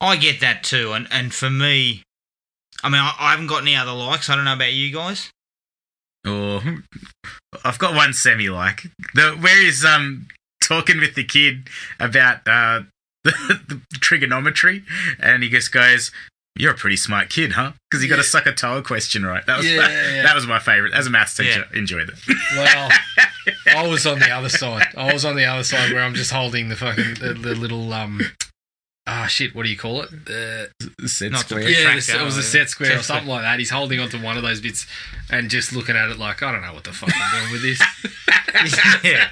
[0.00, 2.02] I get that too, and and for me,
[2.82, 4.28] I mean, I, I haven't got any other likes.
[4.28, 5.30] I don't know about you guys.
[6.26, 6.62] Or
[7.64, 10.26] I've got one semi like the where he's um
[10.62, 11.68] talking with the kid
[12.00, 12.82] about uh
[13.24, 13.32] the,
[13.68, 14.84] the trigonometry,
[15.18, 16.10] and he just goes.
[16.56, 17.72] You're a pretty smart kid, huh?
[17.90, 18.20] Because you got Yeah.
[18.20, 19.44] a SOHCAHTOA question right.
[19.46, 20.92] That was Yeah, my, yeah, that was my favorite.
[20.94, 22.14] As a maths teacher, enjoyed it.
[22.56, 22.90] Well,
[23.76, 24.86] I was on the other side.
[24.96, 27.92] I was on the other side where I'm just holding the fucking the, the little
[27.92, 28.20] um.
[29.06, 29.54] Ah shit!
[29.54, 30.08] What do you call it?
[30.24, 30.70] The
[31.28, 31.62] Not square.
[31.64, 33.58] the- Yeah, this- it was a set square or set something like that.
[33.58, 34.86] He's holding onto one of those bits
[35.30, 37.62] and just looking at it like, I don't know what the fuck I'm doing with
[37.62, 37.80] this.
[39.04, 39.28] yeah.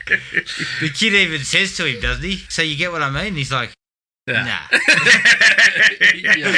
[0.80, 2.36] The kid even says to him, doesn't he?
[2.50, 3.34] So you get what I mean?
[3.34, 3.72] He's like,
[4.26, 4.44] Yeah.
[4.44, 4.78] nah.
[6.14, 6.52] Yeah.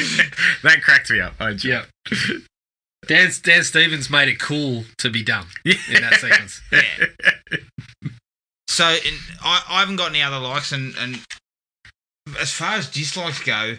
[0.62, 1.34] That cracked me up.
[1.40, 2.16] I enjoyed Yeah.
[3.06, 5.76] Dan, Dan Stevens made it cool to be dumb it.
[5.88, 6.60] in that sequence.
[6.72, 7.06] Yeah.
[8.68, 11.20] So in, I, I haven't got any other likes, and, and
[12.40, 13.76] as far as dislikes go,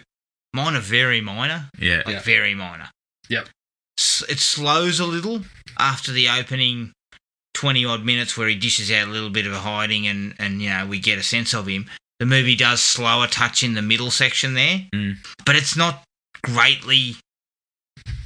[0.54, 2.02] mine are very minor, Yeah.
[2.06, 2.22] like Yeah.
[2.22, 2.88] very minor.
[3.28, 3.48] Yep.
[3.98, 5.42] S- It slows a little
[5.78, 6.92] after the opening
[7.54, 10.62] twenty odd minutes where he dishes out a little bit of a hiding, and and
[10.62, 11.90] you know we get a sense of him.
[12.18, 15.18] The movie does slow a touch in the middle section there, Mm.
[15.44, 16.02] but it's not
[16.42, 17.16] greatly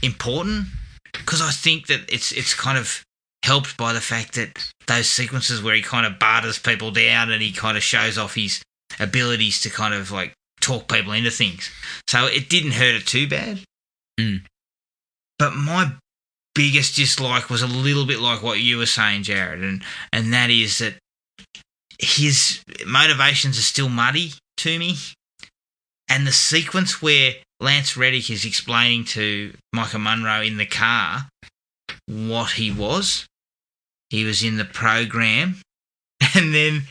[0.03, 0.67] important
[1.13, 3.03] because I think that it's it's kind of
[3.45, 7.43] helped by the fact that those sequences where he kind of barters people down and
[7.43, 8.63] he kind of shows off his
[8.99, 11.71] abilities to kind of like talk people into things.
[12.09, 13.61] So it didn't hurt it too bad.
[14.19, 14.43] Mm.
[15.39, 15.93] But my
[16.55, 19.83] biggest dislike was a little bit like what you were saying, Jared, and
[20.13, 20.95] and that is that
[22.03, 24.97] his motivations are still muddy to me.
[26.09, 31.29] And the sequence where Lance Reddick is explaining to Maika Monroe in the car
[32.07, 33.27] what he was,
[34.09, 35.57] he was in the program.
[36.35, 36.83] And then,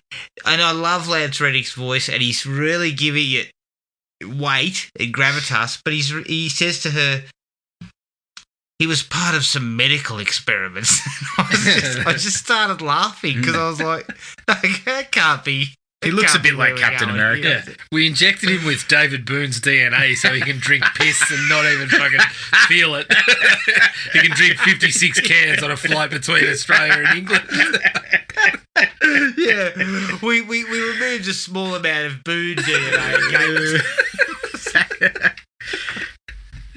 [0.46, 3.52] and I love Lance Reddick's voice, and he's really giving it
[4.26, 5.80] weight and gravitas.
[5.86, 7.24] But he's he says to her,
[8.80, 11.02] he was part of some medical experiments.
[11.38, 14.08] I, just, I just started laughing because I was like,
[14.86, 15.68] that can't be.
[16.02, 17.10] He looks a bit like Captain.
[17.10, 17.62] America.
[17.68, 17.74] Yeah.
[17.92, 21.90] We injected him with David Boon's DNA so he can drink piss and not even
[21.90, 22.22] fucking
[22.70, 23.06] feel it.
[24.14, 27.44] he can drink 56 cans on a flight between Australia and England.
[29.38, 29.72] yeah,
[30.24, 33.16] we, we, we removed a small amount of Boon DNA.
[33.16, 35.36] and gave it to-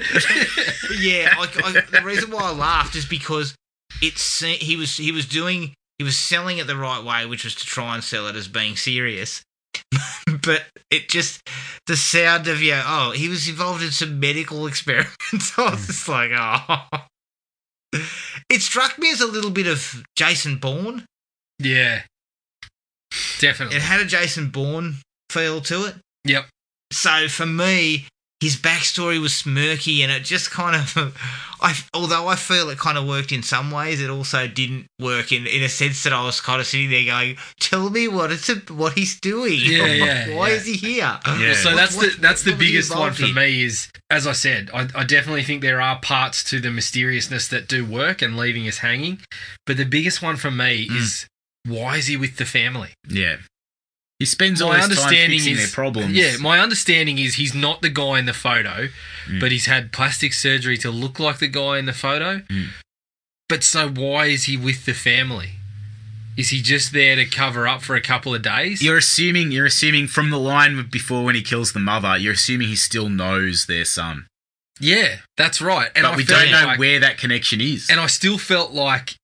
[0.99, 3.55] yeah, I, I, the reason why I laughed is because
[4.01, 7.55] it's he was he was doing he was selling it the right way, which was
[7.55, 9.43] to try and sell it as being serious.
[10.43, 11.49] but it just
[11.87, 15.59] the sound of yeah, oh he was involved in some medical experiments.
[15.59, 16.87] I was just like oh.
[18.49, 21.05] It struck me as a little bit of Jason Bourne.
[21.59, 22.03] Yeah.
[23.39, 23.77] Definitely.
[23.77, 24.97] It had a Jason Bourne
[25.31, 25.97] feel to it.
[26.25, 26.47] Yep.
[26.91, 28.07] So for me,
[28.43, 31.17] his backstory was smirky, and it just kind of,
[31.61, 35.31] I although I feel it kind of worked in some ways, it also didn't work
[35.31, 38.33] in in a sense that I was kind of sitting there going, "Tell me what
[38.33, 39.59] it's what he's doing.
[39.63, 40.55] Yeah, yeah, Why yeah.
[40.57, 41.19] is he here?
[41.27, 41.55] Yeah.
[41.55, 43.35] So What- that's what- the that's the what was biggest one for in?
[43.35, 43.63] me.
[43.63, 47.69] Is as I said, I, I definitely think there are parts to the mysteriousness that
[47.69, 49.21] do work and leaving us hanging.
[49.67, 50.97] But the biggest one for me Mm.
[50.97, 51.27] is
[51.65, 52.91] why is he with the family?
[53.09, 53.37] Yeah.
[54.23, 56.13] He spends all My his time understanding fixing is their problems.
[56.15, 58.89] Yeah, my understanding is he's not the guy in the photo,
[59.27, 59.41] Mm.
[59.41, 62.39] but he's had plastic surgery to look like the guy in the photo.
[62.49, 62.69] Mm.
[63.49, 65.51] But so why is he with the family?
[66.37, 68.81] Is he just there to cover up for a couple of days?
[68.81, 72.69] You're assuming you're assuming from the line before when he kills the mother, you're assuming
[72.69, 74.27] he still knows their son.
[74.81, 75.91] yeah, that's right.
[75.97, 77.89] And but I we don't know like- where that connection is.
[77.91, 79.15] And I still felt like,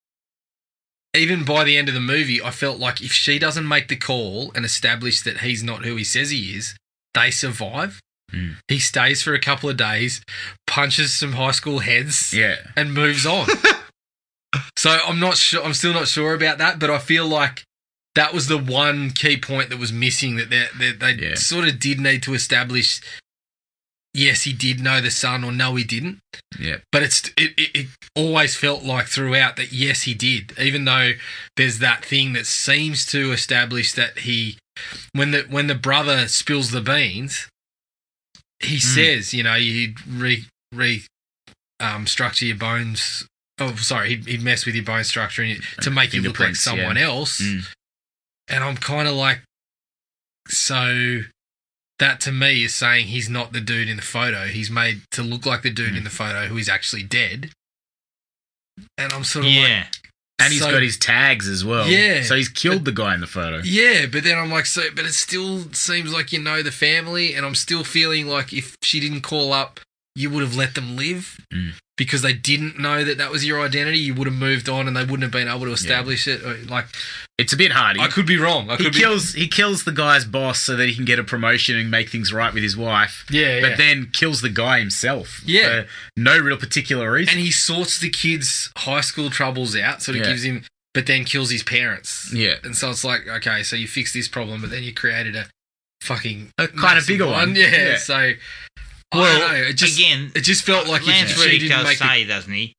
[1.18, 3.96] even by the end of the movie, I felt like if she doesn't make the
[3.96, 6.76] call and establish that he's not who he says he is,
[7.14, 8.00] they survive.
[8.32, 8.56] Mm.
[8.68, 10.22] He stays for a couple of days,
[10.66, 12.56] punches some high school heads, yeah.
[12.76, 13.46] and moves on.
[14.76, 15.64] so I'm not sure.
[15.64, 17.64] I'm still not sure about that, but I feel like
[18.14, 20.36] that was the one key point that was missing.
[20.36, 21.34] That they, they, they Yeah.
[21.34, 23.00] sort of did need to establish.
[24.18, 26.18] Yes, he did know the son, or no, he didn't
[26.58, 26.78] Yeah.
[26.90, 31.12] but it's it, it, it always felt like throughout that yes he did even though
[31.56, 34.58] there's that thing that seems to establish that he
[35.14, 37.48] when the when the brother spills the beans
[38.60, 41.04] he says you know you'd re re
[41.80, 43.24] um, structure your bones
[43.60, 46.40] oh sorry he'd, he'd mess with your bone structure and you, to make you look
[46.40, 46.72] like Fingerprints, yeah.
[46.72, 47.66] someone else Mm.
[48.48, 49.42] and i'm kind of like
[50.48, 51.20] so
[51.98, 54.46] that to me is saying he's not the dude in the photo.
[54.46, 55.74] He's made to look like the Hmm.
[55.74, 57.50] dude in the photo who is actually dead.
[58.96, 59.86] And I'm sort of like, Yeah,
[60.38, 61.88] And he's so- got his tags as well.
[61.88, 62.22] Yeah.
[62.22, 63.60] So he's killed the guy in the photo.
[63.64, 67.34] yeah, but then I'm like, so, but it still seems like you know the family,
[67.34, 69.80] and I'm still feeling like if she didn't call up,
[70.14, 71.74] you would have let them live Mm.
[71.98, 73.98] Because they didn't know that that was your identity.
[73.98, 76.40] You would have moved on, and they wouldn't have been able to establish it.
[76.42, 76.86] Oh, like,
[77.36, 77.98] It's a bit hard.
[77.98, 78.70] I could be wrong.
[78.70, 79.00] I he could be.
[79.00, 82.08] kills he kills the guy's boss so that he can get a promotion and make
[82.08, 83.26] things right with his wife.
[83.30, 83.76] Yeah, But yeah.
[83.76, 85.42] then kills the guy himself.
[85.44, 85.82] Yeah.
[85.82, 87.34] For no real particular reason.
[87.34, 90.30] and he sorts the kid's high school troubles out, sort of Yeah.
[90.30, 92.32] gives him, but then kills his parents.
[92.32, 92.54] yeah.
[92.64, 95.46] And so it's like, okay, so you fixed this problem, but then you created a
[96.02, 97.54] fucking A kind of bigger one.
[97.56, 97.70] Yeah.
[97.70, 97.96] Yeah.
[97.98, 98.32] So
[99.14, 99.68] Well, don't know.
[99.68, 102.74] It just again, it just felt like Lance Reddick didn't does the- say, doesn't he?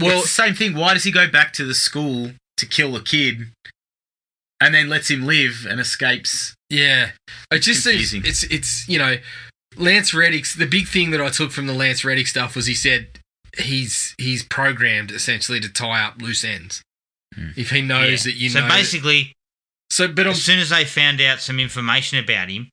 [0.00, 0.74] Well, it's the same thing.
[0.74, 3.48] Why does he go back to the school to kill a kid
[4.60, 6.54] and then lets him live and escapes?
[6.70, 7.10] yeah.
[7.52, 9.16] It just seems it's it's you know
[9.76, 12.74] Lance Reddick's the big thing that I took from the Lance Reddick stuff was he
[12.74, 13.06] said
[13.56, 16.82] he's he's programmed essentially to tie up loose ends.
[17.34, 17.50] Hmm.
[17.56, 18.32] If he knows Yeah.
[18.32, 19.32] that you so know, basically,
[19.90, 22.68] so but I'm as soon as they found out some information about him,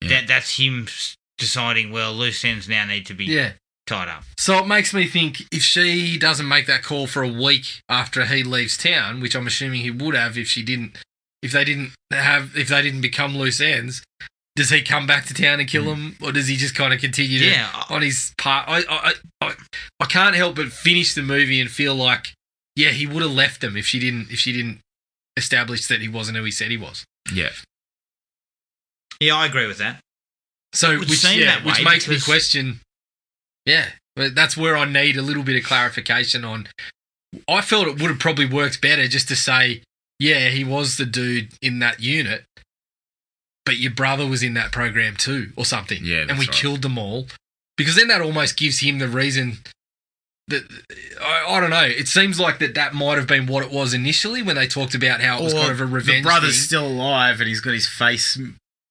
[0.00, 0.08] Yeah.
[0.08, 0.88] that that's him
[1.42, 1.92] deciding.
[1.92, 3.52] Well, loose ends now need to be yeah.
[3.86, 4.24] tied up.
[4.38, 8.24] So it makes me think if she doesn't make that call for a week after
[8.24, 10.96] he leaves town, which I'm assuming he would have if she didn't,
[11.42, 14.02] if they didn't have, if they didn't become loose ends,
[14.54, 15.88] does he come back to town and kill hmm.
[15.88, 18.68] him, or does he just kind of continue to, Yeah, I- on his part?
[18.68, 19.54] I, I, I,
[20.00, 22.34] I can't help but finish the movie and feel like,
[22.76, 24.80] yeah, he would have left them if she didn't, if she didn't
[25.36, 27.04] establish that he wasn't who he said he was.
[27.32, 27.50] Yeah.
[29.20, 30.00] Yeah, I agree with that.
[30.72, 32.80] So, which, yeah, that which makes me question.
[33.66, 36.68] Yeah, but that's where I need a little bit of clarification on.
[37.48, 39.82] I felt it would have probably worked better just to say,
[40.18, 42.44] yeah, he was the dude in that unit,
[43.64, 46.00] but your brother was in that program too, or something.
[46.02, 46.52] Yeah, and we right.
[46.52, 47.26] killed them all
[47.76, 49.58] because then that almost gives him the reason.
[50.48, 50.64] That
[51.20, 51.84] I, I don't know.
[51.84, 54.94] It seems like that that might have been what it was initially when they talked
[54.94, 56.24] about how it was Or kind of a revenge.
[56.24, 58.36] The brother's thing, still alive and he's got his face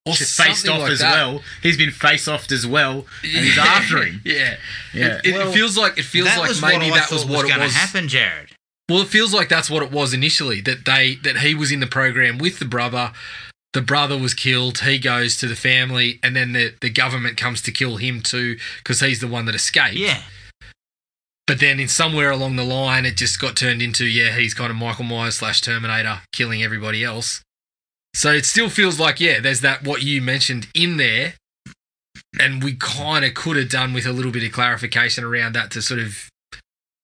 [0.05, 1.13] or faced off like as that.
[1.13, 1.41] well.
[1.61, 4.21] He's been face offed as well, and he's after him.
[4.25, 4.57] Yeah,
[4.93, 5.19] Yeah.
[5.23, 7.75] It, it Well, feels like it feels like maybe that was what was going to
[7.75, 8.51] happen, Jared.
[8.89, 10.59] Well, it feels like that's what it was initially.
[10.61, 13.11] That they that he was in the program with the brother.
[13.73, 14.79] The brother was killed.
[14.79, 18.57] He goes to the family, and then the, the government comes to kill him too
[18.79, 19.95] because he's the one that escaped.
[19.95, 20.23] Yeah,
[21.47, 24.71] But then in somewhere along the line, it just got turned into yeah, he's kind
[24.71, 27.41] of Michael Myers slash Terminator killing everybody else.
[28.13, 31.33] So it still feels like yeah, there's that what you mentioned in there,
[32.39, 35.71] and we kind of could have done with a little bit of clarification around that
[35.71, 36.29] to sort of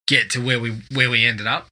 [0.07, 1.67] get to where we where we ended up.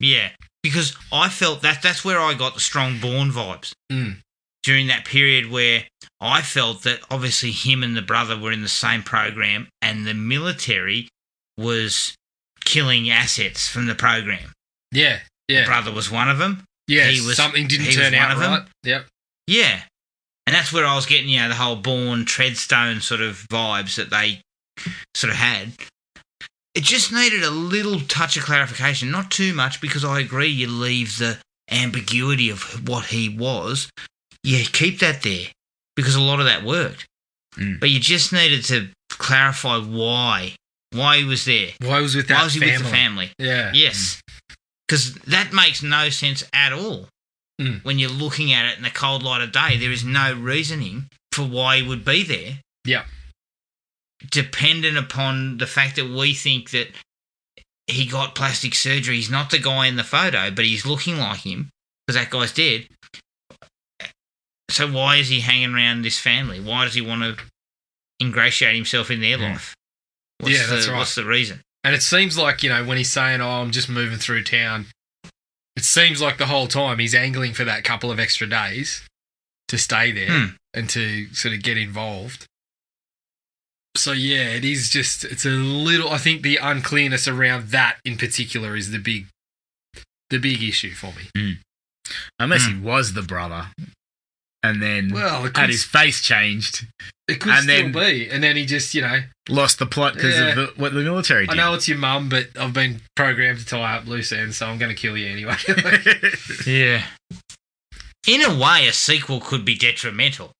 [0.00, 0.30] yeah.
[0.62, 4.18] Because I felt that that's where I got the strong Bourne vibes Mm.
[4.62, 5.84] during that period where
[6.20, 10.14] I felt that obviously him and the brother were in the same program, and the
[10.14, 11.08] military
[11.58, 12.14] was
[12.64, 14.52] killing assets from the program.
[14.92, 16.62] Yeah, yeah, The brother was one of them.
[16.92, 17.08] Yeah.
[17.08, 18.66] he was- something didn't he turn out right.
[18.84, 19.06] Yep.
[19.46, 19.82] Yeah.
[20.46, 23.94] And that's where I was getting, you know, the whole Bourne Treadstone sort of vibes
[23.96, 24.40] that they
[25.14, 25.72] sort of had.
[26.74, 30.66] It just needed a little touch of clarification, not too much, because I agree you
[30.68, 31.38] leave the
[31.70, 33.90] ambiguity of what he was.
[34.42, 35.46] You keep that there
[35.96, 37.06] because a lot of that worked.
[37.56, 37.78] Mm.
[37.78, 40.54] But you just needed to clarify why.
[40.92, 41.68] Why he was there.
[41.80, 42.76] Why was with that Why was he family?
[42.76, 43.30] with the family?
[43.38, 43.70] Yeah.
[43.74, 44.20] Yes.
[44.92, 47.08] Because that makes no sense at all.
[47.58, 47.82] Mm.
[47.82, 51.06] When you're looking at it in the cold light of day, there is no reasoning
[51.32, 52.58] for why he would be there.
[52.84, 53.04] Yeah.
[54.30, 56.88] Dependent upon the fact that we think that
[57.86, 59.16] he got plastic surgery.
[59.16, 61.70] He's not the guy in the photo, but he's looking like him
[62.06, 62.86] because that guy's dead.
[64.70, 66.60] So why is he hanging around this family?
[66.60, 67.42] Why does he want to
[68.20, 69.52] ingratiate himself in their Yeah.
[69.52, 69.74] life?
[70.36, 70.98] What's Yeah, that's the, right.
[70.98, 71.62] What's the reason?
[71.84, 74.86] And it seems like, you know, when he's saying, oh, I'm just moving through town,
[75.76, 79.02] it seems like the whole time he's angling for that couple of extra days
[79.68, 80.46] to stay there Hmm.
[80.74, 82.46] and to sort of get involved.
[83.96, 88.16] So, yeah, it is just, it's a little, I think the unclearness around that in
[88.16, 89.26] particular is the big,
[90.30, 91.58] the big issue for me.
[92.38, 92.74] Unless Hmm.
[92.74, 93.68] he was the brother,
[94.62, 96.86] and then Well, it had could, his face changed,
[97.28, 98.28] it could and still then- be.
[98.30, 100.48] And then he just, you know, lost the plot because Yeah.
[100.48, 101.52] of the, what the military did.
[101.58, 104.66] I know it's your mum, but I've been programmed to tie up loose ends, so
[104.66, 105.56] I'm going to kill you anyway.
[106.66, 107.02] Yeah.
[108.26, 110.52] In a way, a sequel could be detrimental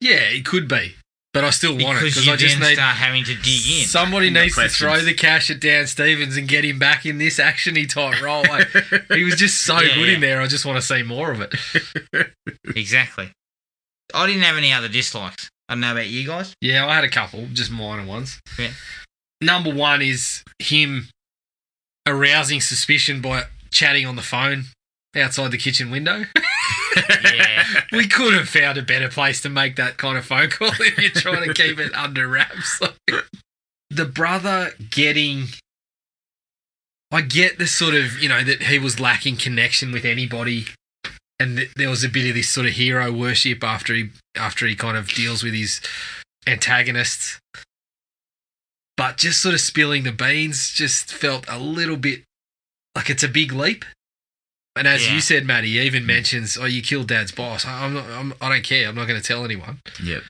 [0.00, 0.96] yeah, it could be.
[1.34, 3.66] But I still want it because because you I just need start having to dig
[3.66, 3.86] in.
[3.86, 4.78] somebody needs to questions.
[4.78, 8.44] throw the cash at Dan Stevens and get him back in this actiony type role.
[8.48, 8.68] Like,
[9.12, 10.14] he was just so Yeah, good yeah.
[10.14, 10.40] in there.
[10.40, 11.52] I just want to see more of it.
[12.76, 13.32] exactly.
[14.14, 15.50] I didn't have any other dislikes.
[15.68, 16.54] I don't know about you guys.
[16.60, 18.38] Yeah, I had a couple, just minor ones.
[18.58, 18.70] Yeah.
[19.40, 21.08] Number one is him
[22.06, 24.66] arousing suspicion by chatting on the phone
[25.16, 26.24] outside the kitchen window.
[27.24, 27.64] Yeah.
[27.90, 30.98] we could have found a better place to make that kind of phone call if
[30.98, 32.80] you're trying to keep it under wraps.
[33.90, 35.46] the brother getting.
[37.10, 40.66] I get the sort of, you know, that he was lacking connection with anybody.
[41.40, 44.66] And th- there was a bit of this sort of hero worship after he after
[44.66, 45.80] he kind of deals with his
[46.46, 47.38] antagonists.
[48.96, 52.22] But just sort of spilling the beans just felt a little bit
[52.94, 53.84] like it's a big leap.
[54.76, 55.14] And as Yeah.
[55.14, 58.08] you said, Matt, he even mentions, "Oh, you killed Dad's boss." I- I'm not.
[58.10, 58.88] I'm, I don't care.
[58.88, 59.80] I'm not going to tell anyone.
[60.02, 60.24] yep.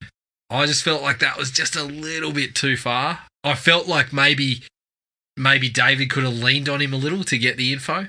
[0.51, 3.21] I just felt like that was just a little bit too far.
[3.43, 4.63] I felt like maybe,
[5.37, 8.09] maybe David could have leaned on him a little to get the info.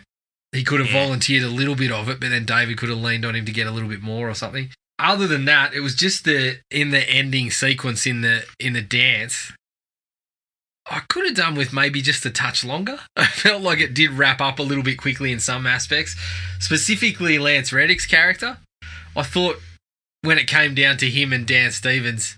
[0.52, 1.04] He could have Yeah.
[1.06, 3.52] volunteered a little bit of it, but then David could have leaned on him to
[3.52, 4.72] get a little bit more or something.
[5.00, 8.82] Other than that, it was just the in the ending sequence in the in the
[8.82, 9.52] dance.
[10.90, 13.00] I could have done with maybe just a touch longer.
[13.16, 16.16] I felt like it did wrap up a little bit quickly in some aspects,
[16.60, 18.58] specifically Lance Reddick's character.
[19.16, 19.60] I thought
[20.22, 22.38] when it came down to him and Dan Stevens,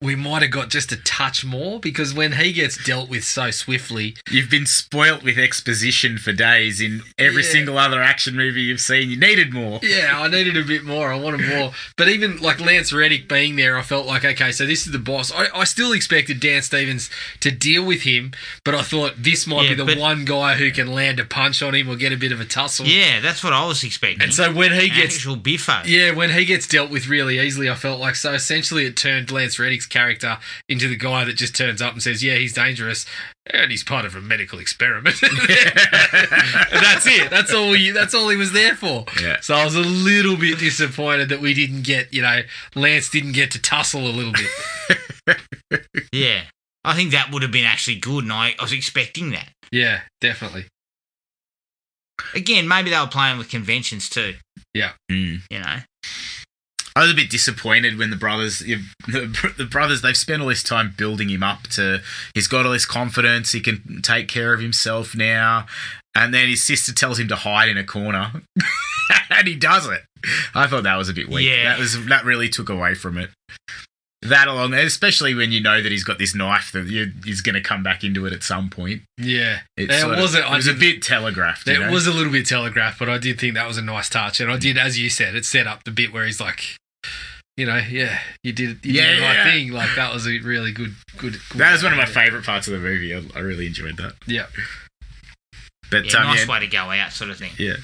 [0.00, 3.50] we might have got just a touch more because when he gets dealt with so
[3.50, 7.50] swiftly, You've been spoilt with exposition for days in every Yeah.
[7.50, 9.10] single other action movie you've seen.
[9.10, 9.80] You needed more.
[9.82, 11.12] yeah, I needed a bit more.
[11.12, 11.72] I wanted more.
[11.96, 15.00] But even like Lance Reddick being there, I felt like, okay, so this is the
[15.00, 15.32] boss.
[15.32, 18.30] I, I still expected Dan Stevens to deal with him,
[18.64, 21.24] but I thought this might Yeah, be the but- one guy who can land a
[21.24, 22.86] punch on him or get a bit of a tussle.
[22.86, 24.22] Yeah, that's what I was expecting.
[24.22, 25.82] And so when he An gets actual biffo.
[25.86, 29.32] Yeah, when he gets dealt with really easily, I felt like so essentially it turned
[29.32, 33.04] Lance Reddick's character into the guy that just turns up and says, "Yeah, he's dangerous,
[33.46, 37.30] and he's part of a medical experiment." that's it.
[37.30, 37.70] That's all.
[37.70, 39.04] We, that's all he was there for.
[39.20, 39.40] Yeah.
[39.40, 42.42] So I was a little bit disappointed that we didn't get, you know,
[42.74, 45.38] Lance didn't get to tussle a little bit.
[46.12, 46.42] Yeah.
[46.84, 49.48] I think that would have been actually good, and I, I was expecting that.
[49.70, 50.66] yeah, definitely.
[52.34, 54.34] Again, maybe they were playing with conventions too,
[55.10, 55.40] Mm.
[55.50, 55.76] you know?
[56.98, 58.58] I was a bit disappointed when the brothers,
[59.06, 62.00] the, the brothers, they've spent all this time building him up to.
[62.34, 63.52] He's got all this confidence.
[63.52, 65.66] He can take care of himself now,
[66.16, 68.32] and then his sister tells him to hide in a corner,
[69.30, 70.02] and he does it.
[70.56, 71.46] I thought that was a bit weak.
[71.48, 71.70] Yeah.
[71.70, 73.30] That was that really took away from it.
[74.22, 77.54] That along, especially when you know that he's got this knife that you, he's going
[77.54, 79.02] to come back into it at some point.
[79.16, 81.68] Yeah, It sort of- wasn't- It was a didn't- bit telegraphed.
[81.68, 81.92] It know?
[81.92, 84.50] was a little bit telegraphed, but I did think that was a nice touch, and
[84.50, 86.74] I did, as you said, it set up the bit where he's like,
[87.56, 89.44] you know, yeah, you did, you Yeah, did the right yeah.
[89.52, 89.72] thing.
[89.72, 91.36] Like that was a really good, good.
[91.50, 93.14] good That was one of my favourite parts of the movie.
[93.14, 94.14] I, I really enjoyed that.
[94.26, 94.46] Yeah,
[95.90, 97.50] But Yeah, um, nice yeah, way to go out, sort of thing.
[97.58, 97.74] Yeah.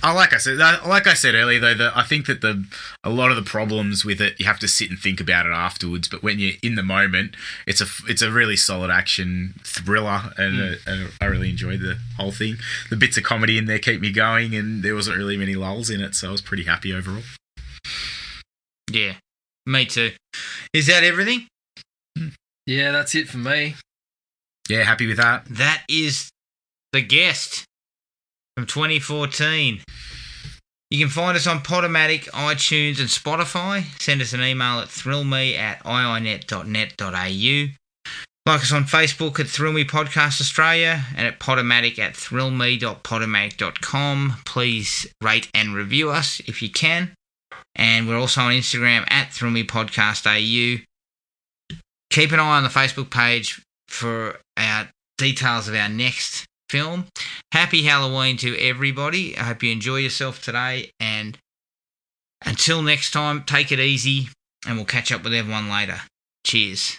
[0.00, 2.64] Oh, like I said, like I said earlier, though, that I think that the
[3.02, 5.52] a lot of the problems with it, you have to sit and think about it
[5.52, 6.06] afterwards.
[6.06, 7.34] But when you're in the moment,
[7.66, 11.98] it's a it's a really solid action thriller, and, uh, and I really enjoyed the
[12.16, 12.58] whole thing.
[12.90, 15.90] The bits of comedy in there keep me going, and there wasn't really many lulls
[15.90, 17.24] in it, so I was pretty happy overall.
[18.90, 19.14] Yeah,
[19.66, 20.12] me too.
[20.72, 21.46] Is that everything?
[22.66, 23.74] Yeah, that's it for me.
[24.68, 25.46] Yeah, happy with that.
[25.46, 26.28] That is
[26.92, 27.64] the guest
[28.56, 29.80] from 2014.
[30.90, 33.84] You can find us on Podomatic, iTunes, and Spotify.
[34.00, 37.74] Send us an email at thrillme at iinet.net.au.
[38.46, 44.36] Like us on Facebook at Thrill Me Podcast Australia and at Podomatic at thrillme.podomatic.com.
[44.46, 47.12] Please rate and review us if you can.
[47.74, 50.82] And we're also on Instagram at Thrill Podcast AU.
[52.10, 57.06] Keep an eye on the Facebook page for our details of our next film.
[57.52, 59.36] Happy Halloween to everybody.
[59.36, 60.90] I hope you enjoy yourself today.
[61.00, 61.38] And
[62.44, 64.28] until next time, take it easy
[64.66, 66.00] and we'll catch up with everyone later.
[66.44, 66.98] Cheers.